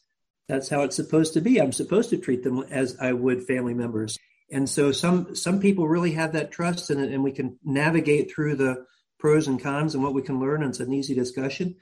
that's 0.48 0.70
how 0.70 0.84
it's 0.84 0.96
supposed 0.96 1.34
to 1.34 1.42
be. 1.42 1.60
I'm 1.60 1.74
supposed 1.74 2.12
to 2.12 2.18
treat 2.18 2.44
them 2.44 2.64
as 2.70 2.98
I 3.00 3.14
would 3.14 3.48
family 3.48 3.74
members." 3.74 4.18
And 4.52 4.70
so 4.70 4.92
some 4.92 5.36
some 5.36 5.60
people 5.60 5.88
really 5.88 6.12
have 6.12 6.34
that 6.34 6.52
trust 6.52 6.92
it, 6.92 6.98
and 6.98 7.24
we 7.24 7.32
can 7.32 7.58
navigate 7.64 8.32
through 8.32 8.58
the 8.58 8.86
pros 9.20 9.48
and 9.48 9.62
cons 9.62 9.96
and 9.96 10.04
what 10.04 10.14
we 10.14 10.22
can 10.22 10.40
learn. 10.40 10.62
And 10.62 10.70
it's 10.70 10.80
an 10.80 10.94
easy 10.94 11.16
discussion. 11.16 11.76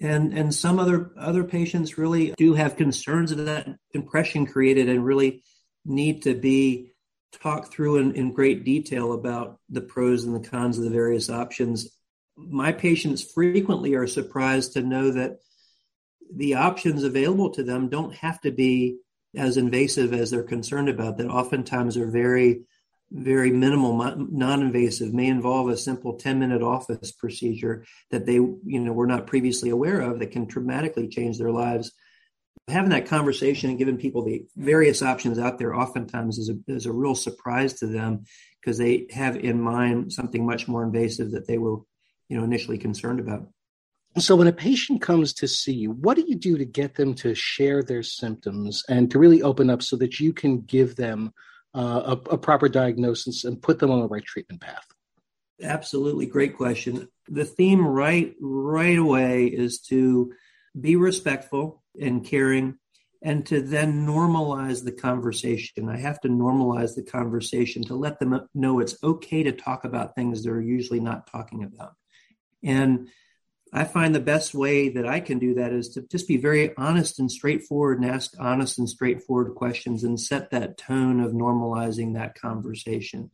And 0.00 0.32
and 0.32 0.54
some 0.54 0.78
other 0.78 1.10
other 1.18 1.44
patients 1.44 1.98
really 1.98 2.32
do 2.36 2.54
have 2.54 2.76
concerns 2.76 3.32
of 3.32 3.44
that 3.44 3.68
impression 3.92 4.46
created 4.46 4.88
and 4.88 5.04
really 5.04 5.42
need 5.84 6.22
to 6.22 6.34
be 6.34 6.92
talked 7.40 7.72
through 7.72 7.98
in, 7.98 8.14
in 8.14 8.32
great 8.32 8.64
detail 8.64 9.12
about 9.12 9.58
the 9.68 9.80
pros 9.80 10.24
and 10.24 10.34
the 10.34 10.48
cons 10.48 10.78
of 10.78 10.84
the 10.84 10.90
various 10.90 11.28
options. 11.28 11.88
My 12.36 12.72
patients 12.72 13.22
frequently 13.22 13.94
are 13.94 14.06
surprised 14.06 14.72
to 14.72 14.82
know 14.82 15.10
that 15.10 15.38
the 16.34 16.54
options 16.54 17.04
available 17.04 17.50
to 17.50 17.62
them 17.62 17.88
don't 17.88 18.14
have 18.14 18.40
to 18.42 18.50
be 18.50 18.98
as 19.36 19.56
invasive 19.56 20.12
as 20.12 20.30
they're 20.30 20.42
concerned 20.42 20.88
about, 20.88 21.18
that 21.18 21.28
oftentimes 21.28 21.96
are 21.96 22.10
very 22.10 22.62
very 23.12 23.50
minimal, 23.50 23.96
non-invasive, 24.30 25.12
may 25.12 25.26
involve 25.26 25.68
a 25.68 25.76
simple 25.76 26.16
10-minute 26.16 26.62
office 26.62 27.10
procedure 27.12 27.84
that 28.10 28.26
they, 28.26 28.34
you 28.34 28.60
know, 28.64 28.92
were 28.92 29.06
not 29.06 29.26
previously 29.26 29.70
aware 29.70 30.00
of 30.00 30.18
that 30.18 30.30
can 30.30 30.46
dramatically 30.46 31.08
change 31.08 31.38
their 31.38 31.50
lives. 31.50 31.92
Having 32.68 32.90
that 32.90 33.06
conversation 33.06 33.68
and 33.68 33.78
giving 33.78 33.96
people 33.96 34.24
the 34.24 34.44
various 34.56 35.02
options 35.02 35.38
out 35.38 35.58
there 35.58 35.74
oftentimes 35.74 36.38
is 36.38 36.50
a, 36.50 36.56
is 36.68 36.86
a 36.86 36.92
real 36.92 37.16
surprise 37.16 37.74
to 37.74 37.86
them 37.86 38.24
because 38.60 38.78
they 38.78 39.06
have 39.10 39.36
in 39.36 39.60
mind 39.60 40.12
something 40.12 40.46
much 40.46 40.68
more 40.68 40.84
invasive 40.84 41.32
that 41.32 41.48
they 41.48 41.58
were, 41.58 41.78
you 42.28 42.38
know, 42.38 42.44
initially 42.44 42.78
concerned 42.78 43.18
about. 43.18 43.48
So, 44.18 44.34
when 44.34 44.48
a 44.48 44.52
patient 44.52 45.00
comes 45.00 45.32
to 45.34 45.46
see 45.46 45.72
you, 45.72 45.92
what 45.92 46.16
do 46.16 46.24
you 46.26 46.34
do 46.34 46.58
to 46.58 46.64
get 46.64 46.96
them 46.96 47.14
to 47.14 47.34
share 47.34 47.82
their 47.82 48.02
symptoms 48.02 48.84
and 48.88 49.10
to 49.10 49.18
really 49.20 49.42
open 49.42 49.70
up 49.70 49.82
so 49.82 49.96
that 49.96 50.18
you 50.18 50.32
can 50.32 50.60
give 50.62 50.96
them 50.96 51.32
uh, 51.74 52.16
a, 52.16 52.34
a 52.34 52.38
proper 52.38 52.68
diagnosis 52.68 53.44
and 53.44 53.62
put 53.62 53.78
them 53.78 53.90
on 53.90 54.00
the 54.00 54.08
right 54.08 54.24
treatment 54.24 54.60
path? 54.60 54.86
Absolutely, 55.62 56.26
great 56.26 56.56
question. 56.56 57.08
The 57.28 57.44
theme 57.44 57.86
right 57.86 58.34
right 58.40 58.98
away 58.98 59.46
is 59.46 59.80
to 59.88 60.32
be 60.78 60.96
respectful 60.96 61.82
and 62.00 62.24
caring 62.24 62.78
and 63.22 63.44
to 63.46 63.60
then 63.60 64.06
normalize 64.06 64.82
the 64.82 64.92
conversation. 64.92 65.88
I 65.88 65.98
have 65.98 66.20
to 66.22 66.28
normalize 66.28 66.94
the 66.94 67.02
conversation 67.02 67.82
to 67.84 67.94
let 67.94 68.18
them 68.18 68.48
know 68.54 68.80
it's 68.80 68.96
okay 69.02 69.42
to 69.42 69.52
talk 69.52 69.84
about 69.84 70.14
things 70.14 70.42
they're 70.42 70.60
usually 70.60 71.00
not 71.00 71.30
talking 71.30 71.64
about. 71.64 71.94
And 72.62 73.08
I 73.72 73.84
find 73.84 74.14
the 74.14 74.20
best 74.20 74.52
way 74.52 74.88
that 74.90 75.06
I 75.06 75.20
can 75.20 75.38
do 75.38 75.54
that 75.54 75.72
is 75.72 75.90
to 75.90 76.02
just 76.02 76.26
be 76.26 76.36
very 76.36 76.76
honest 76.76 77.20
and 77.20 77.30
straightforward 77.30 78.00
and 78.00 78.10
ask 78.10 78.34
honest 78.38 78.78
and 78.78 78.88
straightforward 78.88 79.54
questions 79.54 80.02
and 80.02 80.18
set 80.18 80.50
that 80.50 80.76
tone 80.76 81.20
of 81.20 81.32
normalizing 81.32 82.14
that 82.14 82.34
conversation. 82.34 83.30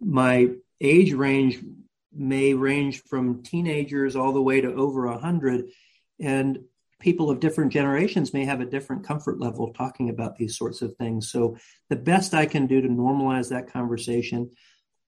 My 0.00 0.48
age 0.80 1.12
range 1.12 1.62
may 2.12 2.54
range 2.54 3.02
from 3.04 3.42
teenagers 3.42 4.16
all 4.16 4.32
the 4.32 4.42
way 4.42 4.60
to 4.60 4.74
over 4.74 5.06
100 5.06 5.66
and 6.18 6.58
people 6.98 7.30
of 7.30 7.40
different 7.40 7.72
generations 7.72 8.32
may 8.32 8.44
have 8.44 8.60
a 8.60 8.66
different 8.66 9.04
comfort 9.04 9.38
level 9.38 9.72
talking 9.72 10.08
about 10.08 10.36
these 10.36 10.56
sorts 10.56 10.80
of 10.80 10.96
things 10.96 11.30
so 11.30 11.56
the 11.90 11.96
best 11.96 12.32
i 12.32 12.46
can 12.46 12.66
do 12.66 12.80
to 12.80 12.88
normalize 12.88 13.50
that 13.50 13.70
conversation 13.70 14.50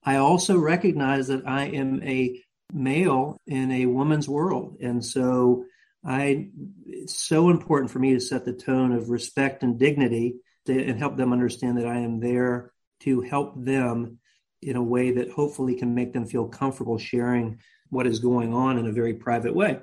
i 0.03 0.17
also 0.17 0.55
recognize 0.57 1.27
that 1.27 1.47
i 1.47 1.65
am 1.65 2.01
a 2.03 2.39
male 2.71 3.37
in 3.47 3.71
a 3.71 3.85
woman's 3.85 4.27
world. 4.27 4.77
And 4.81 5.03
so 5.03 5.65
I 6.03 6.49
it's 6.85 7.15
so 7.15 7.49
important 7.49 7.91
for 7.91 7.99
me 7.99 8.13
to 8.13 8.19
set 8.19 8.45
the 8.45 8.53
tone 8.53 8.91
of 8.91 9.09
respect 9.09 9.63
and 9.63 9.79
dignity 9.79 10.35
to, 10.65 10.83
and 10.83 10.97
help 10.97 11.17
them 11.17 11.33
understand 11.33 11.77
that 11.77 11.87
I 11.87 11.99
am 11.99 12.19
there 12.19 12.71
to 13.01 13.21
help 13.21 13.53
them 13.63 14.19
in 14.61 14.75
a 14.75 14.83
way 14.83 15.11
that 15.11 15.31
hopefully 15.31 15.75
can 15.75 15.95
make 15.95 16.13
them 16.13 16.25
feel 16.25 16.47
comfortable 16.47 16.97
sharing 16.97 17.59
what 17.89 18.07
is 18.07 18.19
going 18.19 18.53
on 18.53 18.77
in 18.77 18.87
a 18.87 18.91
very 18.91 19.13
private 19.13 19.55
way. 19.55 19.79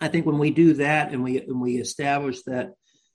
I 0.00 0.08
think 0.08 0.26
when 0.26 0.38
we 0.38 0.50
do 0.50 0.74
that 0.74 1.12
and 1.12 1.22
we 1.22 1.40
and 1.40 1.60
we 1.60 1.76
establish 1.76 2.42
that 2.42 2.72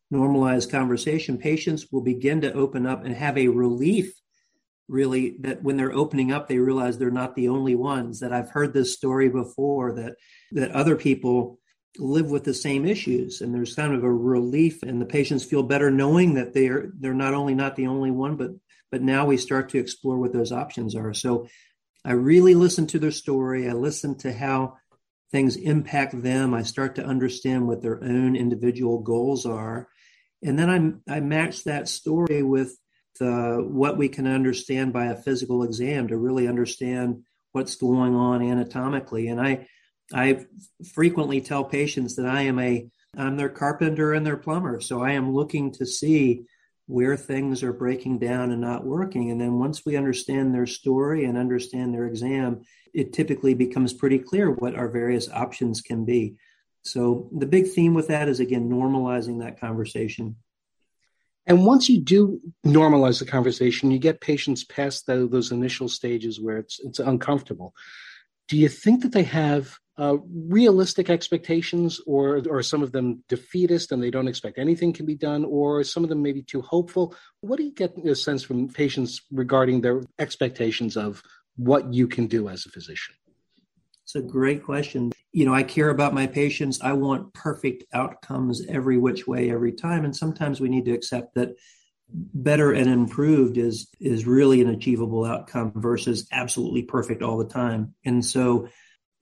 normalized 0.09 0.71
conversation, 0.71 1.37
patients 1.37 1.87
will 1.91 2.01
begin 2.01 2.41
to 2.41 2.53
open 2.53 2.85
up 2.85 3.05
and 3.05 3.15
have 3.15 3.37
a 3.37 3.47
relief 3.47 4.13
really 4.87 5.35
that 5.39 5.61
when 5.63 5.77
they're 5.77 5.93
opening 5.93 6.31
up 6.31 6.47
they 6.47 6.59
realize 6.59 6.97
they're 6.97 7.11
not 7.11 7.35
the 7.35 7.49
only 7.49 7.75
ones 7.75 8.19
that 8.19 8.31
i've 8.31 8.49
heard 8.49 8.73
this 8.73 8.93
story 8.93 9.29
before 9.29 9.93
that 9.93 10.15
that 10.51 10.71
other 10.71 10.95
people 10.95 11.59
live 11.99 12.29
with 12.29 12.43
the 12.43 12.53
same 12.53 12.85
issues 12.85 13.41
and 13.41 13.53
there's 13.53 13.75
kind 13.75 13.93
of 13.93 14.03
a 14.03 14.11
relief 14.11 14.83
and 14.83 15.01
the 15.01 15.05
patients 15.05 15.43
feel 15.43 15.63
better 15.63 15.91
knowing 15.91 16.35
that 16.35 16.53
they're 16.53 16.91
they're 16.99 17.13
not 17.13 17.33
only 17.33 17.55
not 17.55 17.75
the 17.75 17.87
only 17.87 18.11
one 18.11 18.35
but 18.35 18.51
but 18.91 19.01
now 19.01 19.25
we 19.25 19.37
start 19.37 19.69
to 19.69 19.79
explore 19.79 20.17
what 20.17 20.33
those 20.33 20.51
options 20.51 20.95
are. 20.95 21.13
So 21.13 21.47
i 22.05 22.11
really 22.11 22.55
listen 22.55 22.87
to 22.87 22.99
their 22.99 23.11
story. 23.11 23.67
I 23.67 23.73
listen 23.73 24.17
to 24.19 24.31
how 24.31 24.77
things 25.31 25.57
impact 25.57 26.21
them. 26.21 26.53
I 26.53 26.63
start 26.63 26.95
to 26.95 27.05
understand 27.05 27.67
what 27.67 27.81
their 27.81 28.01
own 28.01 28.35
individual 28.35 28.99
goals 28.99 29.45
are. 29.45 29.87
And 30.43 30.57
then 30.57 31.01
i 31.07 31.15
i 31.17 31.19
match 31.19 31.63
that 31.63 31.89
story 31.89 32.43
with 32.43 32.77
uh, 33.21 33.57
what 33.57 33.97
we 33.97 34.09
can 34.09 34.27
understand 34.27 34.93
by 34.93 35.05
a 35.05 35.15
physical 35.15 35.63
exam 35.63 36.07
to 36.07 36.17
really 36.17 36.47
understand 36.47 37.23
what's 37.51 37.75
going 37.75 38.15
on 38.15 38.41
anatomically. 38.41 39.27
And 39.27 39.41
I, 39.41 39.67
I 40.13 40.45
frequently 40.93 41.41
tell 41.41 41.63
patients 41.63 42.15
that 42.15 42.25
I 42.25 42.43
am 42.43 42.59
a, 42.59 42.87
I'm 43.17 43.37
their 43.37 43.49
carpenter 43.49 44.13
and 44.13 44.25
their 44.25 44.37
plumber. 44.37 44.79
So 44.79 45.01
I 45.01 45.11
am 45.11 45.33
looking 45.33 45.71
to 45.73 45.85
see 45.85 46.43
where 46.87 47.17
things 47.17 47.63
are 47.63 47.73
breaking 47.73 48.19
down 48.19 48.51
and 48.51 48.61
not 48.61 48.85
working. 48.85 49.29
And 49.29 49.39
then 49.39 49.59
once 49.59 49.85
we 49.85 49.97
understand 49.97 50.53
their 50.53 50.65
story 50.65 51.25
and 51.25 51.37
understand 51.37 51.93
their 51.93 52.05
exam, 52.05 52.61
it 52.93 53.13
typically 53.13 53.53
becomes 53.53 53.93
pretty 53.93 54.19
clear 54.19 54.49
what 54.49 54.75
our 54.75 54.87
various 54.87 55.29
options 55.29 55.81
can 55.81 56.05
be. 56.05 56.35
So 56.83 57.29
the 57.37 57.45
big 57.45 57.67
theme 57.71 57.93
with 57.93 58.07
that 58.07 58.29
is 58.29 58.39
again 58.39 58.69
normalizing 58.69 59.41
that 59.41 59.59
conversation. 59.59 60.37
And 61.47 61.65
once 61.65 61.87
you 61.87 62.01
do 62.01 62.41
normalize 62.65 63.19
the 63.19 63.25
conversation, 63.25 63.89
you 63.89 63.99
get 63.99 64.19
patients 64.19 64.65
past 64.65 65.05
the, 65.05 65.27
those 65.31 65.51
initial 65.51 65.87
stages 65.87 66.41
where 66.41 66.57
it's 66.57 66.79
it's 66.81 66.99
uncomfortable. 66.99 67.73
Do 68.49 68.57
you 68.57 68.67
think 68.67 69.01
that 69.01 69.13
they 69.13 69.23
have 69.23 69.77
uh, 69.97 70.17
realistic 70.29 71.09
expectations, 71.09 72.01
or 72.05 72.41
or 72.49 72.61
some 72.61 72.83
of 72.83 72.91
them 72.91 73.23
defeatist 73.29 73.91
and 73.91 74.03
they 74.03 74.11
don't 74.11 74.27
expect 74.27 74.59
anything 74.59 74.91
can 74.91 75.05
be 75.05 75.15
done, 75.15 75.45
or 75.45 75.83
some 75.85 76.03
of 76.03 76.09
them 76.09 76.21
maybe 76.21 76.43
too 76.43 76.61
hopeful? 76.61 77.15
What 77.39 77.57
do 77.57 77.63
you 77.63 77.73
get 77.73 77.97
a 78.05 78.13
sense 78.13 78.43
from 78.43 78.67
patients 78.67 79.21
regarding 79.31 79.81
their 79.81 80.03
expectations 80.19 80.97
of 80.97 81.23
what 81.55 81.93
you 81.93 82.07
can 82.07 82.27
do 82.27 82.49
as 82.49 82.65
a 82.65 82.69
physician? 82.69 83.15
It's 84.07 84.15
a 84.15 84.21
great 84.21 84.63
question. 84.63 85.11
You 85.33 85.43
know, 85.43 85.53
I 85.53 85.63
care 85.63 85.89
about 85.89 86.13
my 86.13 86.27
patients. 86.27 86.79
I 86.81 86.93
want 86.93 87.33
perfect 87.33 87.83
outcomes 87.91 88.65
every 88.69 88.97
which 88.97 89.27
way, 89.27 89.51
every 89.51 89.73
time. 89.73 90.05
And 90.05 90.15
sometimes 90.15 90.61
we 90.61 90.69
need 90.69 90.85
to 90.85 90.93
accept 90.93 91.35
that 91.35 91.57
better 92.09 92.71
and 92.71 92.89
improved 92.89 93.57
is 93.57 93.89
is 93.99 94.25
really 94.25 94.61
an 94.61 94.69
achievable 94.69 95.25
outcome 95.25 95.73
versus 95.75 96.25
absolutely 96.31 96.83
perfect 96.83 97.21
all 97.21 97.37
the 97.37 97.49
time. 97.49 97.95
And 98.05 98.23
so 98.23 98.69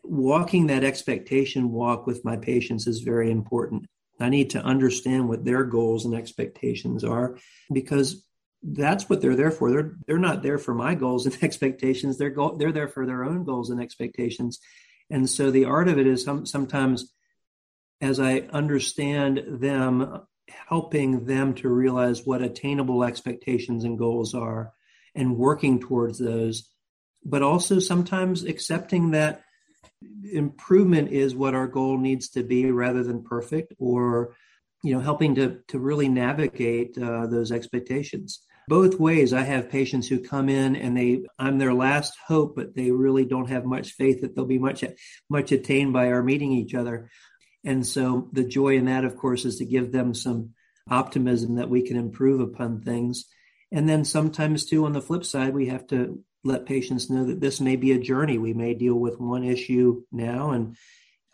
walking 0.03 0.67
that 0.67 0.83
expectation 0.83 1.71
walk 1.71 2.05
with 2.05 2.23
my 2.23 2.37
patients 2.37 2.85
is 2.85 2.99
very 2.99 3.31
important. 3.31 3.87
I 4.19 4.29
need 4.29 4.51
to 4.51 4.63
understand 4.63 5.27
what 5.27 5.43
their 5.43 5.63
goals 5.63 6.05
and 6.05 6.13
expectations 6.13 7.03
are 7.03 7.39
because 7.73 8.23
that's 8.67 9.07
what 9.09 9.21
they're 9.21 9.35
there 9.35 9.51
for. 9.51 9.69
They're 9.69 9.95
they're 10.07 10.17
not 10.17 10.41
there 10.41 10.57
for 10.57 10.73
my 10.73 10.95
goals 10.95 11.25
and 11.25 11.37
expectations. 11.43 12.17
They're 12.17 12.29
go, 12.29 12.55
they're 12.57 12.71
there 12.71 12.87
for 12.87 13.05
their 13.05 13.23
own 13.23 13.43
goals 13.43 13.69
and 13.69 13.81
expectations. 13.81 14.59
And 15.09 15.29
so 15.29 15.51
the 15.51 15.65
art 15.65 15.87
of 15.87 15.99
it 15.99 16.07
is 16.07 16.23
some, 16.23 16.45
sometimes 16.47 17.13
as 18.01 18.19
I 18.19 18.39
understand 18.51 19.43
them, 19.47 20.21
helping 20.47 21.25
them 21.25 21.53
to 21.55 21.69
realize 21.69 22.25
what 22.25 22.41
attainable 22.41 23.03
expectations 23.03 23.83
and 23.83 23.99
goals 23.99 24.33
are 24.33 24.73
and 25.13 25.37
working 25.37 25.79
towards 25.79 26.17
those, 26.17 26.69
but 27.23 27.43
also 27.43 27.79
sometimes 27.79 28.43
accepting 28.43 29.11
that 29.11 29.43
improvement 30.31 31.11
is 31.11 31.35
what 31.35 31.53
our 31.53 31.67
goal 31.67 31.97
needs 31.97 32.29
to 32.29 32.43
be 32.43 32.71
rather 32.71 33.03
than 33.03 33.23
perfect 33.23 33.73
or 33.79 34.35
you 34.83 34.93
know 34.93 34.99
helping 34.99 35.35
to 35.35 35.59
to 35.67 35.79
really 35.79 36.09
navigate 36.09 36.97
uh, 36.97 37.25
those 37.27 37.51
expectations 37.51 38.44
both 38.67 38.99
ways 38.99 39.33
i 39.33 39.41
have 39.41 39.69
patients 39.69 40.07
who 40.07 40.19
come 40.19 40.49
in 40.49 40.75
and 40.75 40.97
they 40.97 41.23
i'm 41.39 41.57
their 41.57 41.73
last 41.73 42.13
hope 42.27 42.55
but 42.55 42.75
they 42.75 42.91
really 42.91 43.25
don't 43.25 43.49
have 43.49 43.65
much 43.65 43.91
faith 43.91 44.21
that 44.21 44.35
they'll 44.35 44.45
be 44.45 44.59
much 44.59 44.83
much 45.29 45.51
attained 45.51 45.93
by 45.93 46.11
our 46.11 46.23
meeting 46.23 46.51
each 46.51 46.73
other. 46.73 47.09
And 47.63 47.85
so 47.85 48.29
the 48.31 48.43
joy 48.43 48.75
in 48.77 48.85
that 48.85 49.05
of 49.05 49.17
course 49.17 49.45
is 49.45 49.57
to 49.57 49.65
give 49.65 49.91
them 49.91 50.13
some 50.13 50.51
optimism 50.89 51.55
that 51.55 51.69
we 51.69 51.81
can 51.81 51.97
improve 51.97 52.39
upon 52.39 52.81
things. 52.81 53.25
And 53.71 53.89
then 53.89 54.05
sometimes 54.05 54.65
too 54.65 54.85
on 54.85 54.93
the 54.93 55.01
flip 55.01 55.25
side 55.25 55.53
we 55.53 55.67
have 55.67 55.87
to 55.87 56.23
let 56.43 56.67
patients 56.67 57.09
know 57.09 57.25
that 57.25 57.41
this 57.41 57.59
may 57.59 57.75
be 57.75 57.91
a 57.91 57.99
journey. 57.99 58.37
We 58.37 58.53
may 58.53 58.75
deal 58.75 58.95
with 58.95 59.19
one 59.19 59.43
issue 59.43 60.03
now 60.11 60.51
and 60.51 60.77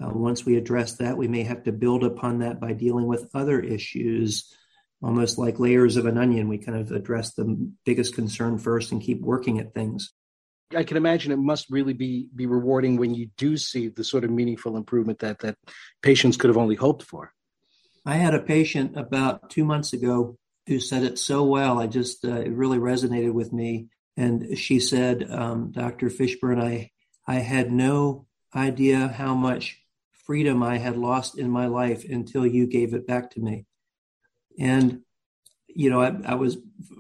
uh, 0.01 0.09
once 0.09 0.45
we 0.45 0.55
address 0.55 0.93
that 0.93 1.17
we 1.17 1.27
may 1.27 1.43
have 1.43 1.63
to 1.63 1.71
build 1.71 2.03
upon 2.03 2.39
that 2.39 2.59
by 2.59 2.73
dealing 2.73 3.05
with 3.05 3.29
other 3.35 3.59
issues 3.59 4.55
almost 5.01 5.38
like 5.38 5.60
layers 5.60 5.98
of 5.98 6.05
an 6.05 6.17
onion. 6.17 6.48
We 6.48 6.58
kind 6.58 6.77
of 6.77 6.91
address 6.91 7.34
the 7.34 7.72
biggest 7.86 8.15
concern 8.15 8.58
first 8.58 8.91
and 8.91 9.01
keep 9.01 9.22
working 9.22 9.60
at 9.60 9.74
things. 9.74 10.13
I 10.75 10.84
can 10.84 10.98
imagine 10.98 11.31
it 11.31 11.38
must 11.38 11.70
really 11.70 11.93
be 11.93 12.27
be 12.34 12.46
rewarding 12.46 12.98
when 12.98 13.13
you 13.13 13.29
do 13.38 13.58
see 13.58 13.89
the 13.89 14.03
sort 14.03 14.24
of 14.24 14.31
meaningful 14.31 14.77
improvement 14.77 15.20
that 15.20 15.39
that 15.39 15.58
patients 16.01 16.38
could 16.38 16.50
have 16.50 16.58
only 16.58 16.75
hoped 16.75 17.03
for. 17.03 17.34
I 18.05 18.15
had 18.15 18.34
a 18.34 18.39
patient 18.39 18.98
about 18.98 19.50
two 19.50 19.65
months 19.65 19.93
ago 19.93 20.38
who 20.67 20.79
said 20.79 21.03
it 21.03 21.20
so 21.20 21.43
well. 21.43 21.79
I 21.79 21.88
just 21.88 22.24
uh, 22.24 22.39
it 22.39 22.53
really 22.53 22.77
resonated 22.77 23.34
with 23.34 23.51
me, 23.51 23.88
and 24.15 24.58
she 24.58 24.79
said, 24.79 25.29
um, 25.29 25.72
"Dr. 25.72 26.10
Fishburne, 26.10 26.62
I 26.62 26.91
I 27.27 27.36
had 27.39 27.72
no 27.72 28.27
idea 28.55 29.08
how 29.10 29.36
much 29.36 29.81
freedom 30.25 30.63
I 30.63 30.77
had 30.77 30.98
lost 30.98 31.38
in 31.38 31.50
my 31.50 31.67
life 31.67 32.05
until 32.10 32.46
you 32.46 32.65
gave 32.65 32.93
it 32.93 33.08
back 33.08 33.31
to 33.31 33.41
me." 33.41 33.65
And, 34.62 35.01
you 35.68 35.89
know, 35.89 36.01
I, 36.01 36.13
I, 36.24 36.36
was 36.36 36.58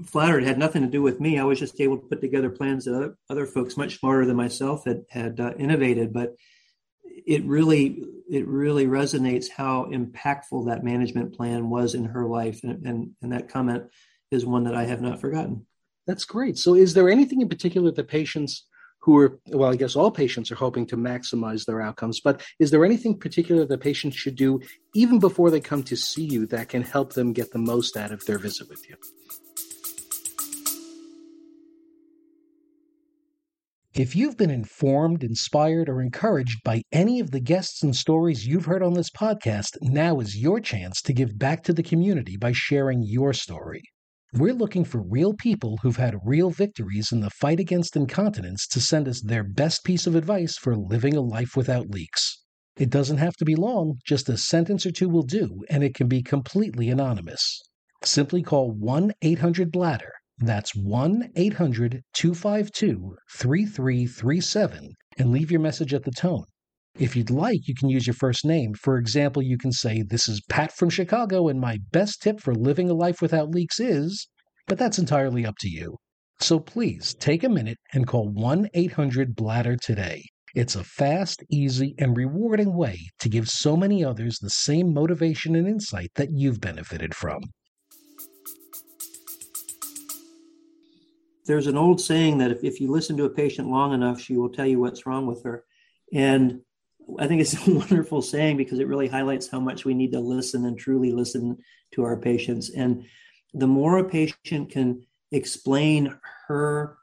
flattered. 0.07 0.41
It 0.41 0.47
had 0.47 0.57
nothing 0.57 0.81
to 0.81 0.87
do 0.87 1.03
with 1.03 1.19
me. 1.19 1.37
I 1.37 1.43
was 1.43 1.59
just 1.59 1.79
able 1.79 1.99
to 1.99 2.07
put 2.07 2.21
together 2.21 2.49
plans 2.49 2.85
that 2.85 2.95
other, 2.95 3.17
other 3.29 3.45
folks 3.45 3.77
much 3.77 3.99
smarter 3.99 4.25
than 4.25 4.35
myself 4.35 4.85
had, 4.85 5.03
had 5.11 5.39
uh, 5.39 5.53
innovated. 5.59 6.11
But 6.11 6.35
it 7.03 7.45
really, 7.45 8.03
it 8.27 8.47
really 8.47 8.87
resonates 8.87 9.45
how 9.55 9.85
impactful 9.91 10.65
that 10.65 10.83
management 10.83 11.37
plan 11.37 11.69
was 11.69 11.93
in 11.93 12.05
her 12.05 12.25
life. 12.25 12.61
And, 12.63 12.83
and, 12.83 13.11
and 13.21 13.31
that 13.31 13.49
comment 13.49 13.83
is 14.31 14.43
one 14.43 14.63
that 14.63 14.75
I 14.75 14.85
have 14.85 15.01
not 15.01 15.21
forgotten. 15.21 15.67
That's 16.07 16.25
great. 16.25 16.57
So 16.57 16.73
is 16.73 16.95
there 16.95 17.09
anything 17.09 17.41
in 17.41 17.49
particular 17.49 17.91
that 17.91 18.07
patients 18.07 18.65
who 19.01 19.17
are, 19.17 19.39
well, 19.47 19.71
I 19.71 19.75
guess 19.75 19.95
all 19.95 20.11
patients 20.11 20.51
are 20.51 20.55
hoping 20.55 20.85
to 20.87 20.97
maximize 20.97 21.65
their 21.65 21.81
outcomes, 21.81 22.19
but 22.19 22.41
is 22.59 22.71
there 22.71 22.85
anything 22.85 23.17
particular 23.17 23.65
that 23.65 23.81
patients 23.81 24.15
should 24.15 24.35
do 24.35 24.61
even 24.93 25.19
before 25.19 25.49
they 25.49 25.59
come 25.59 25.83
to 25.83 25.95
see 25.95 26.23
you 26.23 26.45
that 26.47 26.69
can 26.69 26.83
help 26.83 27.13
them 27.13 27.33
get 27.33 27.51
the 27.51 27.59
most 27.59 27.97
out 27.97 28.11
of 28.11 28.25
their 28.25 28.37
visit 28.37 28.69
with 28.69 28.87
you? 28.87 28.95
If 33.93 34.15
you've 34.15 34.37
been 34.37 34.49
informed, 34.49 35.21
inspired, 35.21 35.89
or 35.89 36.01
encouraged 36.01 36.63
by 36.63 36.81
any 36.93 37.19
of 37.19 37.31
the 37.31 37.41
guests 37.41 37.83
and 37.83 37.93
stories 37.93 38.47
you've 38.47 38.65
heard 38.65 38.81
on 38.81 38.93
this 38.93 39.09
podcast, 39.09 39.77
now 39.81 40.21
is 40.21 40.37
your 40.37 40.61
chance 40.61 41.01
to 41.01 41.13
give 41.13 41.37
back 41.37 41.61
to 41.63 41.73
the 41.73 41.83
community 41.83 42.37
by 42.37 42.53
sharing 42.53 43.03
your 43.03 43.33
story. 43.33 43.83
We're 44.33 44.53
looking 44.53 44.85
for 44.85 45.01
real 45.01 45.33
people 45.33 45.79
who've 45.81 45.97
had 45.97 46.15
real 46.23 46.51
victories 46.51 47.11
in 47.11 47.19
the 47.19 47.29
fight 47.29 47.59
against 47.59 47.97
incontinence 47.97 48.65
to 48.67 48.79
send 48.79 49.09
us 49.09 49.19
their 49.19 49.43
best 49.43 49.83
piece 49.83 50.07
of 50.07 50.15
advice 50.15 50.55
for 50.57 50.73
living 50.73 51.17
a 51.17 51.21
life 51.21 51.57
without 51.57 51.89
leaks. 51.89 52.41
It 52.77 52.89
doesn't 52.89 53.17
have 53.17 53.35
to 53.35 53.45
be 53.45 53.57
long, 53.57 53.99
just 54.05 54.29
a 54.29 54.37
sentence 54.37 54.85
or 54.85 54.91
two 54.91 55.09
will 55.09 55.23
do, 55.23 55.65
and 55.69 55.83
it 55.83 55.93
can 55.93 56.07
be 56.07 56.23
completely 56.23 56.89
anonymous. 56.89 57.59
Simply 58.05 58.41
call 58.41 58.71
1 58.71 59.11
800 59.21 59.69
Bladder. 59.69 60.13
That's 60.37 60.73
1 60.73 61.31
800 61.35 62.01
252 62.13 63.17
3337 63.29 64.93
and 65.17 65.31
leave 65.33 65.51
your 65.51 65.59
message 65.59 65.93
at 65.93 66.03
the 66.03 66.11
tone. 66.11 66.45
If 66.99 67.15
you'd 67.15 67.29
like, 67.29 67.67
you 67.67 67.73
can 67.73 67.89
use 67.89 68.05
your 68.05 68.13
first 68.13 68.43
name. 68.43 68.73
For 68.73 68.97
example, 68.97 69.41
you 69.41 69.57
can 69.57 69.71
say, 69.71 70.01
This 70.01 70.27
is 70.27 70.41
Pat 70.49 70.73
from 70.73 70.89
Chicago, 70.89 71.47
and 71.47 71.59
my 71.59 71.79
best 71.91 72.21
tip 72.21 72.41
for 72.41 72.53
living 72.53 72.89
a 72.89 72.93
life 72.93 73.21
without 73.21 73.49
leaks 73.49 73.79
is, 73.79 74.27
but 74.67 74.77
that's 74.77 74.99
entirely 74.99 75.45
up 75.45 75.55
to 75.59 75.69
you. 75.69 75.97
So 76.41 76.59
please 76.59 77.13
take 77.13 77.43
a 77.43 77.49
minute 77.49 77.77
and 77.93 78.07
call 78.07 78.27
1 78.29 78.69
800 78.73 79.35
Bladder 79.35 79.77
today. 79.77 80.23
It's 80.53 80.75
a 80.75 80.83
fast, 80.83 81.43
easy, 81.49 81.95
and 81.97 82.17
rewarding 82.17 82.75
way 82.75 83.07
to 83.19 83.29
give 83.29 83.47
so 83.47 83.77
many 83.77 84.03
others 84.03 84.37
the 84.37 84.49
same 84.49 84.93
motivation 84.93 85.55
and 85.55 85.67
insight 85.67 86.11
that 86.15 86.31
you've 86.31 86.59
benefited 86.59 87.15
from. 87.15 87.41
There's 91.45 91.67
an 91.67 91.77
old 91.77 92.01
saying 92.01 92.39
that 92.39 92.51
if, 92.51 92.63
if 92.63 92.81
you 92.81 92.91
listen 92.91 93.15
to 93.17 93.25
a 93.25 93.29
patient 93.29 93.69
long 93.69 93.93
enough, 93.93 94.19
she 94.19 94.35
will 94.35 94.49
tell 94.49 94.65
you 94.65 94.79
what's 94.79 95.05
wrong 95.05 95.25
with 95.25 95.43
her. 95.43 95.63
And 96.13 96.61
I 97.19 97.27
think 97.27 97.41
it's 97.41 97.55
a 97.67 97.73
wonderful 97.73 98.21
saying 98.21 98.57
because 98.57 98.79
it 98.79 98.87
really 98.87 99.07
highlights 99.07 99.47
how 99.47 99.59
much 99.59 99.85
we 99.85 99.93
need 99.93 100.11
to 100.13 100.19
listen 100.19 100.65
and 100.65 100.77
truly 100.77 101.11
listen 101.11 101.57
to 101.93 102.03
our 102.03 102.17
patients. 102.17 102.69
And 102.69 103.05
the 103.53 103.67
more 103.67 103.97
a 103.97 104.09
patient 104.09 104.71
can 104.71 105.05
explain 105.31 106.17
her 106.47 106.97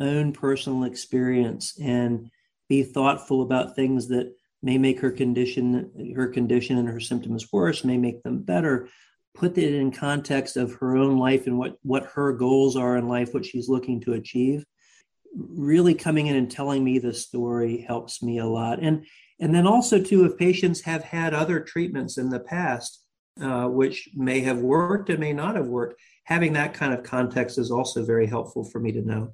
own 0.00 0.32
personal 0.32 0.84
experience 0.84 1.78
and 1.80 2.30
be 2.68 2.82
thoughtful 2.82 3.42
about 3.42 3.76
things 3.76 4.08
that 4.08 4.34
may 4.62 4.78
make 4.78 5.00
her 5.00 5.10
condition 5.10 6.12
her 6.16 6.28
condition 6.28 6.78
and 6.78 6.88
her 6.88 7.00
symptoms 7.00 7.52
worse 7.52 7.84
may 7.84 7.96
make 7.96 8.22
them 8.22 8.42
better 8.42 8.88
put 9.34 9.56
it 9.58 9.74
in 9.74 9.90
context 9.90 10.56
of 10.56 10.74
her 10.74 10.96
own 10.96 11.18
life 11.18 11.46
and 11.46 11.58
what 11.58 11.76
what 11.82 12.04
her 12.06 12.32
goals 12.32 12.76
are 12.76 12.96
in 12.96 13.08
life 13.08 13.34
what 13.34 13.44
she's 13.44 13.68
looking 13.68 14.00
to 14.00 14.14
achieve 14.14 14.64
really 15.34 15.94
coming 15.94 16.26
in 16.26 16.36
and 16.36 16.50
telling 16.50 16.84
me 16.84 16.98
the 16.98 17.14
story 17.14 17.84
helps 17.86 18.22
me 18.22 18.38
a 18.38 18.46
lot. 18.46 18.80
And 18.80 19.06
and 19.40 19.54
then 19.54 19.66
also 19.66 20.00
too, 20.00 20.24
if 20.24 20.38
patients 20.38 20.82
have 20.82 21.02
had 21.02 21.34
other 21.34 21.58
treatments 21.58 22.16
in 22.16 22.30
the 22.30 22.38
past, 22.38 23.02
uh, 23.40 23.66
which 23.66 24.08
may 24.14 24.40
have 24.40 24.58
worked 24.58 25.10
and 25.10 25.18
may 25.18 25.32
not 25.32 25.56
have 25.56 25.66
worked, 25.66 26.00
having 26.24 26.52
that 26.52 26.74
kind 26.74 26.94
of 26.94 27.02
context 27.02 27.58
is 27.58 27.70
also 27.70 28.04
very 28.04 28.26
helpful 28.26 28.62
for 28.62 28.78
me 28.78 28.92
to 28.92 29.02
know. 29.02 29.32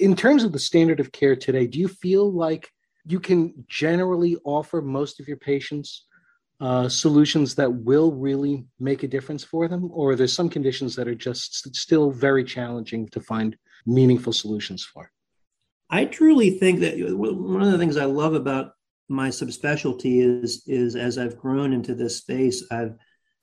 In 0.00 0.16
terms 0.16 0.42
of 0.44 0.52
the 0.52 0.58
standard 0.58 0.98
of 0.98 1.12
care 1.12 1.36
today, 1.36 1.66
do 1.66 1.78
you 1.78 1.88
feel 1.88 2.32
like 2.32 2.68
you 3.04 3.20
can 3.20 3.64
generally 3.68 4.36
offer 4.44 4.80
most 4.82 5.20
of 5.20 5.28
your 5.28 5.36
patients 5.36 6.06
uh, 6.60 6.88
solutions 6.88 7.54
that 7.54 7.72
will 7.72 8.12
really 8.12 8.66
make 8.80 9.04
a 9.04 9.08
difference 9.08 9.44
for 9.44 9.68
them, 9.68 9.88
or 9.92 10.16
there's 10.16 10.32
some 10.32 10.48
conditions 10.48 10.96
that 10.96 11.06
are 11.06 11.14
just 11.14 11.76
still 11.76 12.10
very 12.10 12.42
challenging 12.42 13.08
to 13.10 13.20
find 13.20 13.56
meaningful 13.86 14.32
solutions 14.32 14.84
for? 14.84 15.12
I 15.90 16.04
truly 16.04 16.50
think 16.50 16.80
that 16.80 16.98
one 16.98 17.62
of 17.62 17.72
the 17.72 17.78
things 17.78 17.96
I 17.96 18.04
love 18.04 18.34
about 18.34 18.72
my 19.08 19.28
subspecialty 19.28 20.42
is 20.42 20.62
is 20.66 20.96
as 20.96 21.16
I've 21.16 21.38
grown 21.38 21.72
into 21.72 21.94
this 21.94 22.16
space, 22.16 22.64
I've 22.70 22.94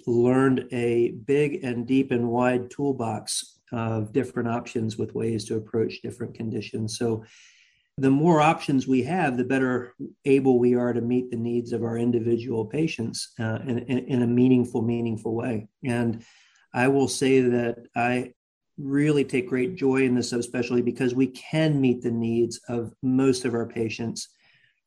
learned 0.05 0.67
a 0.71 1.11
big 1.25 1.63
and 1.63 1.87
deep 1.87 2.11
and 2.11 2.29
wide 2.29 2.69
toolbox 2.69 3.59
of 3.71 4.13
different 4.13 4.49
options 4.49 4.97
with 4.97 5.15
ways 5.15 5.45
to 5.45 5.55
approach 5.55 6.01
different 6.01 6.35
conditions. 6.35 6.97
So 6.97 7.25
the 7.97 8.11
more 8.11 8.41
options 8.41 8.87
we 8.87 9.03
have, 9.03 9.37
the 9.37 9.43
better 9.43 9.95
able 10.25 10.59
we 10.59 10.75
are 10.75 10.93
to 10.93 11.01
meet 11.01 11.31
the 11.31 11.37
needs 11.37 11.71
of 11.71 11.83
our 11.83 11.97
individual 11.97 12.65
patients 12.65 13.33
uh, 13.39 13.59
in, 13.65 13.79
in, 13.79 13.97
in 13.99 14.21
a 14.21 14.27
meaningful, 14.27 14.81
meaningful 14.81 15.33
way. 15.33 15.67
And 15.83 16.23
I 16.73 16.89
will 16.89 17.07
say 17.07 17.39
that 17.39 17.77
I 17.95 18.33
really 18.77 19.23
take 19.23 19.47
great 19.47 19.75
joy 19.75 20.03
in 20.03 20.15
the 20.15 20.21
subspecialty 20.21 20.83
because 20.83 21.15
we 21.15 21.27
can 21.27 21.79
meet 21.79 22.01
the 22.01 22.11
needs 22.11 22.59
of 22.67 22.93
most 23.01 23.45
of 23.45 23.53
our 23.53 23.65
patients 23.65 24.29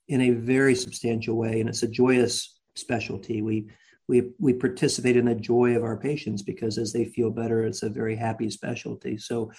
in 0.08 0.20
a 0.22 0.30
very 0.30 0.74
substantial 0.74 1.36
way. 1.36 1.60
And 1.60 1.68
it's 1.68 1.82
a 1.82 1.88
joyous 1.88 2.58
specialty. 2.74 3.42
We 3.42 3.68
we 4.08 4.30
we 4.38 4.54
participate 4.54 5.16
in 5.16 5.26
the 5.26 5.34
joy 5.34 5.76
of 5.76 5.84
our 5.84 5.96
patients 5.96 6.42
because 6.42 6.78
as 6.78 6.92
they 6.92 7.04
feel 7.04 7.30
better, 7.30 7.64
it's 7.64 7.82
a 7.82 7.90
very 7.90 8.16
happy 8.16 8.50
specialty. 8.50 9.18
So 9.18 9.52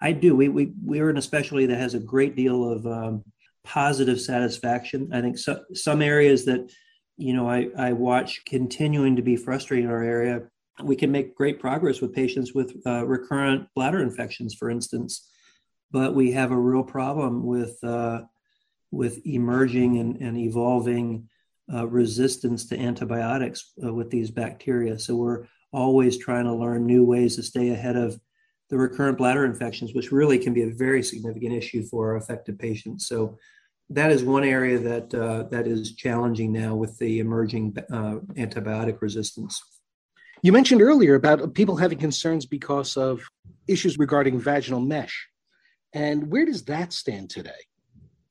I 0.00 0.12
do. 0.12 0.36
We 0.36 0.48
we 0.48 0.72
we're 0.82 1.10
in 1.10 1.18
a 1.18 1.22
specialty 1.22 1.66
that 1.66 1.78
has 1.78 1.94
a 1.94 2.00
great 2.00 2.36
deal 2.36 2.70
of 2.70 2.86
um, 2.86 3.24
positive 3.64 4.20
satisfaction. 4.20 5.10
I 5.12 5.20
think 5.20 5.38
so, 5.38 5.64
some 5.74 6.02
areas 6.02 6.44
that 6.44 6.70
you 7.16 7.32
know 7.32 7.48
I, 7.48 7.68
I 7.76 7.92
watch 7.92 8.44
continuing 8.46 9.16
to 9.16 9.22
be 9.22 9.36
frustrating 9.36 9.86
in 9.86 9.90
our 9.90 10.02
area. 10.02 10.42
We 10.82 10.96
can 10.96 11.10
make 11.10 11.34
great 11.34 11.58
progress 11.58 12.00
with 12.00 12.14
patients 12.14 12.52
with 12.54 12.76
uh, 12.86 13.06
recurrent 13.06 13.68
bladder 13.74 14.02
infections, 14.02 14.54
for 14.54 14.70
instance, 14.70 15.28
but 15.90 16.14
we 16.14 16.32
have 16.32 16.50
a 16.50 16.58
real 16.58 16.82
problem 16.82 17.44
with 17.44 17.82
uh, 17.82 18.22
with 18.90 19.26
emerging 19.26 19.98
and, 19.98 20.16
and 20.20 20.36
evolving 20.36 21.28
uh, 21.72 21.86
resistance 21.86 22.66
to 22.66 22.78
antibiotics 22.78 23.72
uh, 23.84 23.92
with 23.92 24.10
these 24.10 24.30
bacteria. 24.30 24.98
So 24.98 25.16
we're 25.16 25.46
always 25.72 26.18
trying 26.18 26.44
to 26.44 26.54
learn 26.54 26.86
new 26.86 27.04
ways 27.04 27.36
to 27.36 27.42
stay 27.42 27.70
ahead 27.70 27.96
of 27.96 28.20
the 28.70 28.76
recurrent 28.76 29.18
bladder 29.18 29.44
infections, 29.44 29.94
which 29.94 30.12
really 30.12 30.38
can 30.38 30.52
be 30.52 30.62
a 30.62 30.74
very 30.74 31.02
significant 31.02 31.52
issue 31.52 31.84
for 31.84 32.10
our 32.10 32.16
affected 32.16 32.58
patients. 32.58 33.06
So 33.06 33.38
that 33.90 34.10
is 34.10 34.24
one 34.24 34.44
area 34.44 34.78
that 34.78 35.14
uh, 35.14 35.44
that 35.50 35.66
is 35.66 35.94
challenging 35.94 36.52
now 36.52 36.74
with 36.74 36.98
the 36.98 37.20
emerging 37.20 37.76
uh, 37.92 38.16
antibiotic 38.34 39.00
resistance. 39.00 39.62
You 40.46 40.52
mentioned 40.52 40.80
earlier 40.80 41.16
about 41.16 41.54
people 41.54 41.74
having 41.74 41.98
concerns 41.98 42.46
because 42.46 42.96
of 42.96 43.20
issues 43.66 43.98
regarding 43.98 44.38
vaginal 44.38 44.78
mesh. 44.78 45.26
And 45.92 46.30
where 46.30 46.46
does 46.46 46.66
that 46.66 46.92
stand 46.92 47.30
today? 47.30 47.66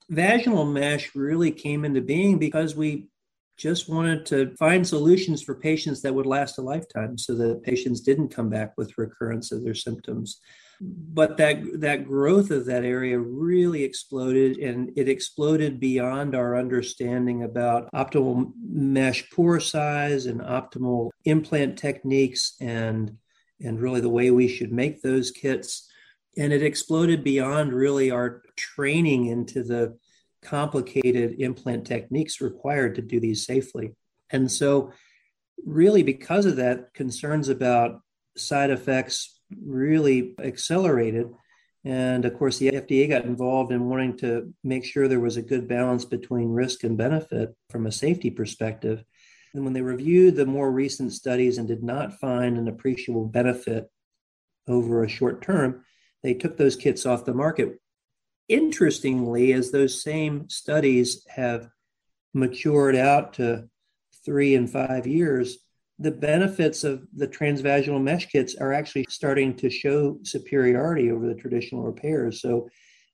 Vaginal 0.09 0.63
mesh 0.63 1.13
really 1.13 1.51
came 1.51 1.83
into 1.83 1.99
being 1.99 2.37
because 2.39 2.73
we 2.73 3.07
just 3.57 3.87
wanted 3.87 4.25
to 4.25 4.53
find 4.57 4.85
solutions 4.85 5.41
for 5.41 5.55
patients 5.55 6.01
that 6.01 6.13
would 6.13 6.25
last 6.25 6.57
a 6.57 6.61
lifetime 6.61 7.17
so 7.17 7.33
that 7.35 7.63
patients 7.63 8.01
didn't 8.01 8.29
come 8.29 8.49
back 8.49 8.73
with 8.77 8.97
recurrence 8.97 9.51
of 9.51 9.63
their 9.63 9.73
symptoms. 9.73 10.41
But 10.81 11.37
that 11.37 11.79
that 11.79 12.05
growth 12.05 12.51
of 12.51 12.65
that 12.65 12.83
area 12.83 13.17
really 13.17 13.83
exploded 13.83 14.57
and 14.57 14.91
it 14.97 15.07
exploded 15.07 15.79
beyond 15.79 16.35
our 16.35 16.57
understanding 16.57 17.43
about 17.43 17.89
optimal 17.93 18.51
mesh 18.61 19.29
pore 19.29 19.61
size 19.61 20.25
and 20.25 20.41
optimal 20.41 21.11
implant 21.23 21.77
techniques 21.77 22.55
and 22.59 23.15
and 23.61 23.79
really 23.79 24.01
the 24.01 24.09
way 24.09 24.31
we 24.31 24.49
should 24.49 24.73
make 24.73 25.01
those 25.01 25.31
kits. 25.31 25.89
And 26.37 26.51
it 26.51 26.61
exploded 26.61 27.23
beyond 27.23 27.71
really 27.71 28.11
our 28.11 28.41
training 28.57 29.27
into 29.27 29.63
the 29.63 29.97
complicated 30.45 31.35
implant 31.39 31.85
techniques 31.85 32.41
required 32.41 32.95
to 32.95 33.01
do 33.01 33.19
these 33.19 33.45
safely. 33.45 33.91
And 34.29 34.51
so, 34.51 34.91
really, 35.65 36.03
because 36.03 36.45
of 36.45 36.57
that, 36.57 36.93
concerns 36.93 37.49
about 37.49 38.01
side 38.37 38.69
effects 38.69 39.39
really 39.61 40.35
accelerated. 40.39 41.27
And 41.83 42.25
of 42.25 42.37
course, 42.37 42.57
the 42.57 42.71
FDA 42.71 43.07
got 43.07 43.25
involved 43.25 43.71
in 43.71 43.87
wanting 43.87 44.17
to 44.17 44.53
make 44.63 44.85
sure 44.85 45.07
there 45.07 45.19
was 45.19 45.37
a 45.37 45.41
good 45.41 45.67
balance 45.67 46.03
between 46.03 46.49
risk 46.49 46.83
and 46.83 46.97
benefit 46.97 47.55
from 47.69 47.85
a 47.85 47.91
safety 47.91 48.31
perspective. 48.31 49.03
And 49.53 49.63
when 49.63 49.73
they 49.73 49.81
reviewed 49.81 50.35
the 50.35 50.45
more 50.45 50.71
recent 50.71 51.13
studies 51.13 51.57
and 51.57 51.67
did 51.67 51.83
not 51.83 52.19
find 52.19 52.57
an 52.57 52.67
appreciable 52.67 53.25
benefit 53.25 53.89
over 54.67 55.03
a 55.03 55.09
short 55.09 55.41
term, 55.41 55.85
they 56.23 56.33
took 56.33 56.57
those 56.57 56.75
kits 56.75 57.05
off 57.05 57.23
the 57.23 57.33
market 57.33 57.79
interestingly, 58.47 59.53
as 59.53 59.71
those 59.71 60.01
same 60.01 60.49
studies 60.49 61.25
have 61.29 61.69
matured 62.33 62.95
out 62.95 63.33
to 63.33 63.69
three 64.25 64.55
and 64.55 64.69
five 64.69 65.07
years, 65.07 65.59
the 65.99 66.11
benefits 66.11 66.83
of 66.83 67.07
the 67.15 67.27
transvaginal 67.27 68.01
mesh 68.01 68.27
kits 68.27 68.55
are 68.55 68.73
actually 68.73 69.05
starting 69.09 69.55
to 69.55 69.69
show 69.69 70.19
superiority 70.23 71.11
over 71.11 71.27
the 71.27 71.35
traditional 71.35 71.83
repairs. 71.83 72.41
So, 72.41 72.69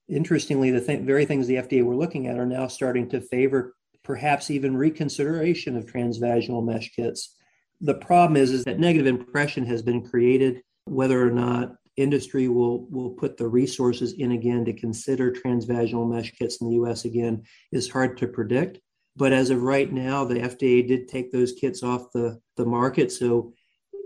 interestingly, 0.09 0.71
the 0.71 0.81
th- 0.81 1.01
very 1.01 1.25
things 1.25 1.47
the 1.47 1.57
FDA 1.57 1.83
were 1.83 1.95
looking 1.95 2.27
at 2.27 2.39
are 2.39 2.45
now 2.45 2.67
starting 2.67 3.07
to 3.09 3.21
favor 3.21 3.75
perhaps 4.03 4.49
even 4.49 4.75
reconsideration 4.75 5.77
of 5.77 5.85
transvaginal 5.85 6.65
mesh 6.65 6.91
kits. 6.95 7.35
The 7.81 7.93
problem 7.93 8.35
is, 8.35 8.51
is 8.51 8.63
that 8.63 8.79
negative 8.79 9.07
impression 9.07 9.65
has 9.67 9.83
been 9.83 10.03
created, 10.03 10.63
whether 10.85 11.21
or 11.21 11.31
not 11.31 11.75
industry 12.01 12.47
will 12.47 12.87
will 12.89 13.11
put 13.11 13.37
the 13.37 13.47
resources 13.47 14.13
in 14.13 14.31
again 14.31 14.65
to 14.65 14.73
consider 14.73 15.31
transvaginal 15.31 16.09
mesh 16.09 16.31
kits 16.31 16.61
in 16.61 16.67
the 16.67 16.75
US 16.75 17.05
again 17.05 17.43
is 17.71 17.89
hard 17.89 18.17
to 18.17 18.27
predict. 18.27 18.79
But 19.15 19.33
as 19.33 19.49
of 19.49 19.61
right 19.61 19.91
now, 19.91 20.23
the 20.23 20.39
FDA 20.39 20.87
did 20.87 21.07
take 21.07 21.31
those 21.31 21.53
kits 21.53 21.83
off 21.83 22.11
the, 22.13 22.39
the 22.55 22.65
market. 22.65 23.11
So 23.11 23.53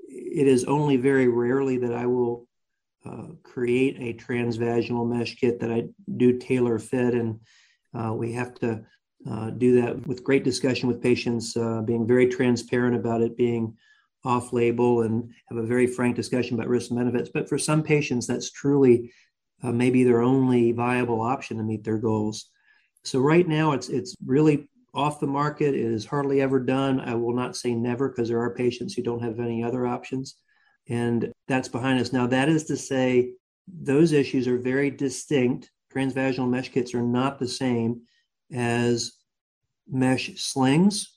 it 0.07 0.47
is 0.47 0.65
only 0.65 0.97
very 0.97 1.27
rarely 1.27 1.77
that 1.77 1.93
I 1.93 2.05
will 2.07 2.47
uh, 3.05 3.27
create 3.43 3.97
a 3.99 4.19
transvaginal 4.23 5.07
mesh 5.07 5.35
kit 5.35 5.59
that 5.59 5.71
I 5.71 5.85
do 6.17 6.39
tailor 6.39 6.79
fit. 6.79 7.13
And 7.13 7.39
uh, 7.93 8.13
we 8.13 8.33
have 8.33 8.55
to 8.55 8.83
uh, 9.29 9.51
do 9.51 9.81
that 9.81 10.07
with 10.07 10.23
great 10.23 10.43
discussion 10.43 10.87
with 10.87 11.03
patients, 11.03 11.55
uh, 11.55 11.81
being 11.81 12.07
very 12.07 12.27
transparent 12.27 12.95
about 12.95 13.21
it 13.21 13.37
being 13.37 13.77
off 14.25 14.51
label 14.51 15.03
and 15.03 15.31
have 15.47 15.57
a 15.57 15.65
very 15.65 15.87
frank 15.87 16.15
discussion 16.15 16.55
about 16.55 16.67
risks 16.67 16.89
and 16.89 16.99
benefits. 16.99 17.29
But 17.33 17.47
for 17.47 17.57
some 17.57 17.83
patients, 17.83 18.27
that's 18.27 18.51
truly 18.51 19.11
uh, 19.63 19.71
maybe 19.71 20.03
their 20.03 20.21
only 20.21 20.71
viable 20.71 21.21
option 21.21 21.57
to 21.57 21.63
meet 21.63 21.83
their 21.83 21.97
goals. 21.97 22.49
So 23.03 23.19
right 23.19 23.47
now, 23.47 23.73
it's 23.73 23.87
it's 23.87 24.15
really 24.25 24.67
off 24.93 25.19
the 25.19 25.27
market. 25.27 25.75
It 25.75 25.81
is 25.81 26.05
hardly 26.05 26.41
ever 26.41 26.59
done. 26.59 26.99
I 26.99 27.13
will 27.15 27.35
not 27.35 27.55
say 27.55 27.75
never 27.75 28.09
because 28.09 28.29
there 28.29 28.41
are 28.41 28.55
patients 28.55 28.93
who 28.93 29.03
don't 29.03 29.23
have 29.23 29.39
any 29.39 29.63
other 29.63 29.85
options, 29.85 30.35
and 30.89 31.31
that's 31.47 31.67
behind 31.67 31.99
us. 31.99 32.11
Now, 32.11 32.27
that 32.27 32.49
is 32.49 32.65
to 32.65 32.77
say, 32.77 33.33
those 33.67 34.11
issues 34.11 34.47
are 34.47 34.57
very 34.57 34.89
distinct. 34.89 35.69
Transvaginal 35.93 36.49
mesh 36.49 36.69
kits 36.69 36.93
are 36.93 37.01
not 37.01 37.39
the 37.39 37.47
same 37.47 38.01
as 38.51 39.13
mesh 39.87 40.41
slings 40.41 41.14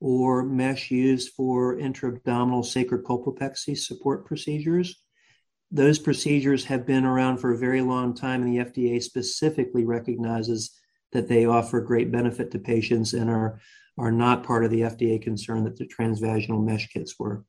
or 0.00 0.44
mesh 0.44 0.90
used 0.90 1.32
for 1.34 1.78
intra-abdominal 1.78 2.62
sacral 2.62 3.02
colpopexy 3.02 3.76
support 3.76 4.24
procedures. 4.24 5.02
Those 5.70 5.98
procedures 5.98 6.64
have 6.64 6.86
been 6.86 7.04
around 7.04 7.38
for 7.38 7.52
a 7.52 7.58
very 7.58 7.82
long 7.82 8.14
time, 8.14 8.42
and 8.42 8.52
the 8.52 8.64
FDA 8.64 9.02
specifically 9.02 9.84
recognizes 9.84 10.78
that 11.12 11.28
they 11.28 11.46
offer 11.46 11.80
great 11.80 12.12
benefit 12.12 12.50
to 12.52 12.58
patients 12.58 13.12
and 13.12 13.28
are, 13.28 13.60
are 13.98 14.12
not 14.12 14.44
part 14.44 14.64
of 14.64 14.70
the 14.70 14.82
FDA 14.82 15.20
concern 15.20 15.64
that 15.64 15.76
the 15.76 15.86
transvaginal 15.86 16.64
mesh 16.64 16.88
kits 16.88 17.18
were. 17.18 17.44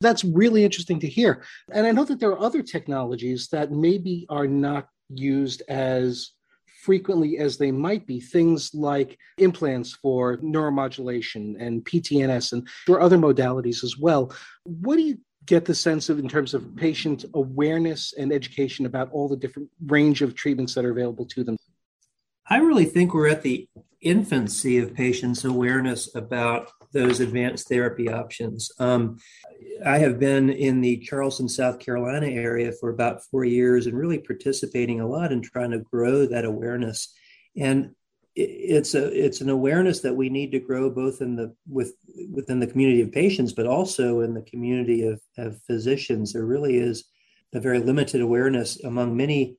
That's 0.00 0.24
really 0.24 0.64
interesting 0.64 1.00
to 1.00 1.08
hear. 1.08 1.44
And 1.72 1.86
I 1.86 1.92
know 1.92 2.04
that 2.04 2.18
there 2.18 2.30
are 2.30 2.40
other 2.40 2.62
technologies 2.62 3.48
that 3.48 3.70
maybe 3.70 4.26
are 4.28 4.48
not 4.48 4.88
used 5.08 5.62
as 5.68 6.32
frequently 6.82 7.38
as 7.38 7.56
they 7.56 7.70
might 7.70 8.06
be, 8.06 8.20
things 8.20 8.74
like 8.74 9.16
implants 9.38 9.92
for 9.92 10.36
neuromodulation 10.38 11.54
and 11.60 11.84
PTNS, 11.84 12.52
and 12.52 12.68
are 12.88 13.00
other 13.00 13.16
modalities 13.16 13.84
as 13.84 13.96
well. 13.96 14.34
What 14.64 14.96
do 14.96 15.02
you 15.02 15.18
get 15.46 15.64
the 15.64 15.74
sense 15.74 16.08
of 16.08 16.18
in 16.18 16.28
terms 16.28 16.54
of 16.54 16.74
patient 16.76 17.24
awareness 17.34 18.14
and 18.18 18.32
education 18.32 18.86
about 18.86 19.10
all 19.12 19.28
the 19.28 19.36
different 19.36 19.68
range 19.86 20.22
of 20.22 20.34
treatments 20.34 20.74
that 20.74 20.84
are 20.84 20.90
available 20.90 21.26
to 21.26 21.44
them? 21.44 21.56
I 22.48 22.58
really 22.58 22.84
think 22.84 23.14
we're 23.14 23.28
at 23.28 23.42
the 23.42 23.68
infancy 24.00 24.78
of 24.78 24.94
patients' 24.94 25.44
awareness 25.44 26.14
about 26.14 26.70
those 26.92 27.20
advanced 27.20 27.68
therapy 27.68 28.08
options. 28.08 28.70
Um, 28.78 29.18
I 29.86 29.98
have 29.98 30.18
been 30.18 30.50
in 30.50 30.80
the 30.80 30.98
Charleston, 30.98 31.48
South 31.48 31.78
Carolina 31.78 32.26
area 32.26 32.72
for 32.72 32.90
about 32.90 33.24
four 33.24 33.44
years 33.44 33.86
and 33.86 33.96
really 33.96 34.18
participating 34.18 35.00
a 35.00 35.08
lot 35.08 35.32
in 35.32 35.40
trying 35.40 35.70
to 35.70 35.78
grow 35.78 36.26
that 36.26 36.44
awareness. 36.44 37.14
And 37.56 37.94
it's 38.34 38.94
a 38.94 39.08
it's 39.08 39.42
an 39.42 39.50
awareness 39.50 40.00
that 40.00 40.16
we 40.16 40.30
need 40.30 40.52
to 40.52 40.58
grow 40.58 40.88
both 40.88 41.20
in 41.20 41.36
the 41.36 41.54
with 41.68 41.94
within 42.30 42.60
the 42.60 42.66
community 42.66 43.02
of 43.02 43.12
patients, 43.12 43.52
but 43.52 43.66
also 43.66 44.20
in 44.20 44.32
the 44.32 44.42
community 44.42 45.06
of, 45.06 45.20
of 45.36 45.60
physicians. 45.66 46.32
There 46.32 46.46
really 46.46 46.78
is 46.78 47.04
a 47.52 47.60
very 47.60 47.78
limited 47.78 48.22
awareness 48.22 48.82
among 48.84 49.16
many 49.16 49.58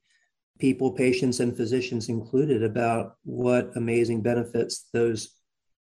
people, 0.59 0.91
patients, 0.91 1.39
and 1.39 1.55
physicians 1.55 2.09
included 2.09 2.63
about 2.63 3.15
what 3.23 3.75
amazing 3.75 4.21
benefits 4.21 4.87
those 4.93 5.35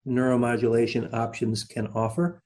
neuromodulation 0.07 1.13
options 1.13 1.63
can 1.63 1.87
offer 1.87 2.41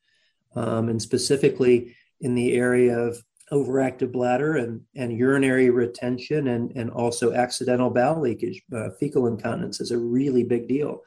um, 0.55 0.89
and 0.89 1.01
specifically 1.01 1.95
in 2.21 2.35
the 2.35 2.53
area 2.53 2.97
of 2.97 3.21
overactive 3.51 4.11
bladder 4.11 4.57
and, 4.57 4.81
and 4.95 5.17
urinary 5.17 5.69
retention 5.69 6.49
and, 6.49 6.71
and 6.75 6.91
also 6.91 7.33
accidental 7.33 7.89
bowel 7.89 8.21
leakage. 8.21 8.61
Uh, 8.73 8.89
fecal 8.99 9.27
incontinence 9.27 9.79
is 9.79 9.91
a 9.91 9.97
really 9.97 10.43
big 10.43 10.67
deal. 10.67 11.01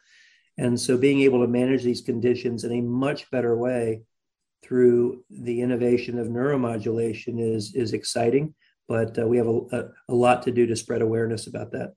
And 0.58 0.78
so 0.78 0.98
being 0.98 1.20
able 1.20 1.40
to 1.40 1.46
manage 1.46 1.82
these 1.82 2.00
conditions 2.00 2.64
in 2.64 2.72
a 2.72 2.80
much 2.80 3.30
better 3.30 3.56
way 3.56 4.02
through 4.62 5.24
the 5.30 5.60
innovation 5.60 6.18
of 6.18 6.28
neuromodulation 6.28 7.40
is, 7.40 7.74
is 7.74 7.92
exciting, 7.92 8.54
but 8.88 9.18
uh, 9.18 9.26
we 9.26 9.36
have 9.36 9.46
a, 9.46 9.60
a, 9.72 9.82
a 10.10 10.14
lot 10.14 10.42
to 10.42 10.50
do 10.50 10.66
to 10.66 10.76
spread 10.76 11.02
awareness 11.02 11.46
about 11.46 11.72
that. 11.72 11.94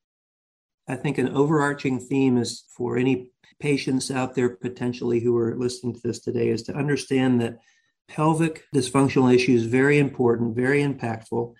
I 0.87 0.95
think 0.95 1.17
an 1.17 1.29
overarching 1.29 1.99
theme 1.99 2.37
is 2.37 2.65
for 2.75 2.97
any 2.97 3.31
patients 3.59 4.11
out 4.11 4.35
there 4.35 4.49
potentially 4.49 5.19
who 5.19 5.35
are 5.37 5.55
listening 5.55 5.93
to 5.93 6.01
this 6.03 6.19
today 6.19 6.49
is 6.49 6.63
to 6.63 6.75
understand 6.75 7.41
that 7.41 7.57
pelvic 8.07 8.65
dysfunctional 8.73 9.33
issue 9.33 9.53
is 9.53 9.65
very 9.65 9.97
important, 9.97 10.55
very 10.55 10.83
impactful. 10.83 11.53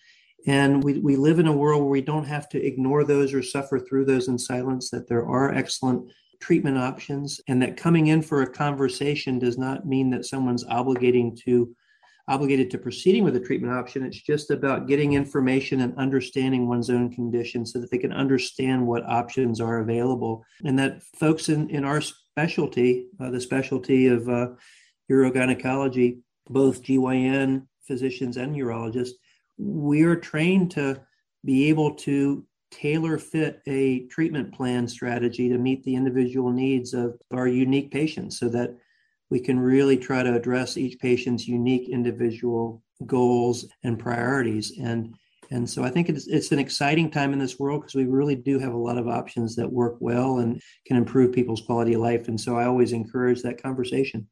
And 0.48 0.84
we, 0.84 1.00
we 1.00 1.16
live 1.16 1.40
in 1.40 1.48
a 1.48 1.54
world 1.54 1.82
where 1.82 1.90
we 1.90 2.02
don't 2.02 2.26
have 2.26 2.48
to 2.50 2.64
ignore 2.64 3.04
those 3.04 3.34
or 3.34 3.42
suffer 3.42 3.80
through 3.80 4.06
those 4.06 4.28
in 4.28 4.38
silence, 4.38 4.92
that 4.92 5.08
there 5.08 5.26
are 5.26 5.54
excellent 5.54 6.12
treatment 6.40 6.78
options, 6.78 7.42
and 7.48 7.62
that 7.62 7.78
coming 7.78 8.08
in 8.08 8.22
for 8.22 8.44
a 8.44 8.52
conversation 8.52 9.40
does 9.40 9.58
not 9.58 9.88
mean 9.88 10.12
that 10.12 10.26
someone's 10.26 10.66
obligating 10.66 11.36
to 11.46 11.76
obligated 12.28 12.72
to 12.72 12.78
proceeding 12.78 13.24
with 13.24 13.36
a 13.36 13.40
treatment 13.40 13.74
option. 13.74 14.04
It's 14.04 14.22
just 14.22 14.50
about 14.50 14.88
getting 14.88 15.14
information 15.14 15.82
and 15.82 15.98
understanding 15.98 16.68
one's 16.68 16.90
own 16.90 17.12
condition 17.12 17.66
so 17.66 17.80
that 17.80 17.92
they 17.92 18.00
can 18.00 18.12
understand 18.12 18.86
what 18.86 19.06
options 19.06 19.62
are 19.62 19.80
available. 19.80 20.44
And 20.64 20.78
that 20.80 21.04
folks 21.20 21.50
in, 21.50 21.70
in 21.70 21.86
our 21.86 22.02
specialty, 22.02 23.08
uh, 23.20 23.30
the 23.30 23.40
specialty 23.40 24.08
of 24.08 24.28
uh, 24.28 24.48
urogynecology, 25.12 26.20
both 26.50 26.84
GYN 26.84 27.68
physicians 27.88 28.38
and 28.38 28.56
urologists, 28.56 29.14
we 29.58 30.02
are 30.04 30.16
trained 30.16 30.72
to 30.72 31.02
be 31.44 31.70
able 31.70 31.94
to 31.94 32.44
tailor 32.72 33.18
fit 33.18 33.62
a 33.68 34.08
treatment 34.08 34.54
plan 34.54 34.88
strategy 34.88 35.48
to 35.48 35.58
meet 35.58 35.84
the 35.84 35.96
individual 35.96 36.52
needs 36.52 36.94
of 36.94 37.18
our 37.32 37.48
unique 37.48 37.92
patients 37.92 38.40
so 38.40 38.50
that 38.50 38.76
we 39.30 39.40
can 39.40 39.60
really 39.60 39.98
try 39.98 40.24
to 40.24 40.36
address 40.36 40.78
each 40.78 41.00
patient's 41.00 41.48
unique 41.48 41.90
individual 41.90 42.84
goals 43.06 43.66
and 43.84 44.00
priorities 44.00 44.78
and 44.80 45.16
and 45.52 45.70
so 45.70 45.84
I 45.84 45.90
think 45.90 46.10
it's, 46.10 46.28
it's 46.28 46.52
an 46.52 46.60
exciting 46.60 47.12
time 47.12 47.34
in 47.34 47.40
this 47.40 47.60
world 47.60 47.82
because 47.82 47.96
we 47.96 48.06
really 48.06 48.36
do 48.36 48.60
have 48.60 48.74
a 48.74 48.78
lot 48.78 48.98
of 48.98 49.08
options 49.08 49.56
that 49.56 49.72
work 49.72 49.98
well 50.00 50.40
and 50.40 50.62
can 50.86 50.98
improve 50.98 51.34
people's 51.34 51.62
quality 51.62 51.94
of 51.94 52.02
life. 52.02 52.28
And 52.28 52.40
so 52.40 52.58
I 52.58 52.66
always 52.66 52.94
encourage 52.94 53.42
that 53.44 53.62
conversation. 53.62 54.28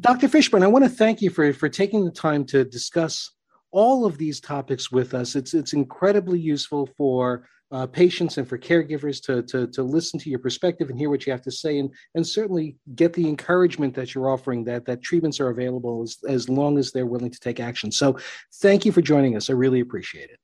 Dr. 0.00 0.28
Fishburne, 0.28 0.62
I 0.62 0.68
want 0.68 0.84
to 0.84 0.90
thank 0.90 1.22
you 1.22 1.30
for, 1.30 1.52
for 1.52 1.68
taking 1.68 2.04
the 2.04 2.10
time 2.10 2.44
to 2.46 2.64
discuss 2.64 3.30
all 3.70 4.06
of 4.06 4.18
these 4.18 4.40
topics 4.40 4.90
with 4.90 5.14
us. 5.14 5.36
It's, 5.36 5.54
it's 5.54 5.72
incredibly 5.72 6.38
useful 6.38 6.88
for 6.96 7.46
uh, 7.70 7.86
patients 7.86 8.38
and 8.38 8.48
for 8.48 8.56
caregivers 8.58 9.22
to, 9.22 9.42
to, 9.42 9.66
to 9.68 9.82
listen 9.82 10.18
to 10.20 10.30
your 10.30 10.38
perspective 10.38 10.88
and 10.88 10.98
hear 10.98 11.10
what 11.10 11.26
you 11.26 11.32
have 11.32 11.42
to 11.42 11.50
say 11.50 11.78
and, 11.78 11.92
and 12.14 12.26
certainly 12.26 12.76
get 12.94 13.12
the 13.12 13.28
encouragement 13.28 13.94
that 13.94 14.14
you're 14.14 14.30
offering 14.30 14.64
that, 14.64 14.86
that 14.86 15.02
treatments 15.02 15.38
are 15.38 15.50
available 15.50 16.02
as, 16.02 16.16
as 16.28 16.48
long 16.48 16.78
as 16.78 16.92
they're 16.92 17.06
willing 17.06 17.30
to 17.30 17.40
take 17.40 17.60
action. 17.60 17.92
So 17.92 18.18
thank 18.62 18.86
you 18.86 18.92
for 18.92 19.02
joining 19.02 19.36
us. 19.36 19.50
I 19.50 19.52
really 19.52 19.80
appreciate 19.80 20.30
it. 20.30 20.38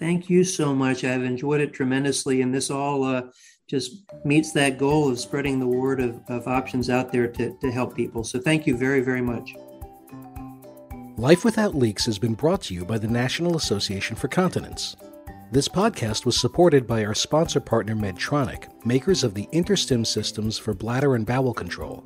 Thank 0.00 0.28
you 0.28 0.42
so 0.42 0.74
much. 0.74 1.04
I've 1.04 1.22
enjoyed 1.22 1.60
it 1.60 1.72
tremendously. 1.72 2.42
And 2.42 2.52
this 2.52 2.70
all 2.70 3.04
uh, 3.04 3.22
just 3.68 4.04
meets 4.24 4.52
that 4.52 4.76
goal 4.76 5.08
of 5.08 5.20
spreading 5.20 5.60
the 5.60 5.68
word 5.68 6.00
of, 6.00 6.20
of 6.28 6.48
options 6.48 6.90
out 6.90 7.12
there 7.12 7.28
to, 7.28 7.56
to 7.60 7.70
help 7.70 7.94
people. 7.94 8.24
So 8.24 8.40
thank 8.40 8.66
you 8.66 8.76
very, 8.76 9.00
very 9.00 9.22
much. 9.22 9.54
Life 11.16 11.44
Without 11.44 11.76
Leaks 11.76 12.06
has 12.06 12.18
been 12.18 12.34
brought 12.34 12.62
to 12.62 12.74
you 12.74 12.84
by 12.84 12.98
the 12.98 13.06
National 13.06 13.56
Association 13.56 14.16
for 14.16 14.26
Continence. 14.26 14.96
This 15.52 15.68
podcast 15.68 16.24
was 16.26 16.36
supported 16.36 16.86
by 16.86 17.04
our 17.04 17.14
sponsor 17.14 17.60
partner 17.60 17.94
Medtronic, 17.94 18.64
makers 18.84 19.22
of 19.22 19.34
the 19.34 19.46
InterStim 19.52 20.04
systems 20.06 20.58
for 20.58 20.74
bladder 20.74 21.14
and 21.14 21.24
bowel 21.24 21.54
control. 21.54 22.04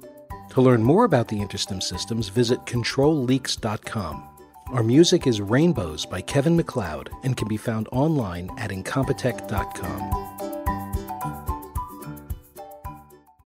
To 0.51 0.61
learn 0.61 0.83
more 0.83 1.05
about 1.05 1.29
the 1.29 1.39
InterStim 1.39 1.83
systems, 1.83 2.29
visit 2.29 2.65
controlleaks.com. 2.67 4.29
Our 4.69 4.83
music 4.83 5.27
is 5.27 5.41
Rainbows 5.41 6.05
by 6.05 6.21
Kevin 6.21 6.57
MacLeod 6.57 7.09
and 7.23 7.37
can 7.37 7.49
be 7.49 7.57
found 7.57 7.89
online 7.91 8.51
at 8.59 8.71
incompetech.com. 8.71 10.48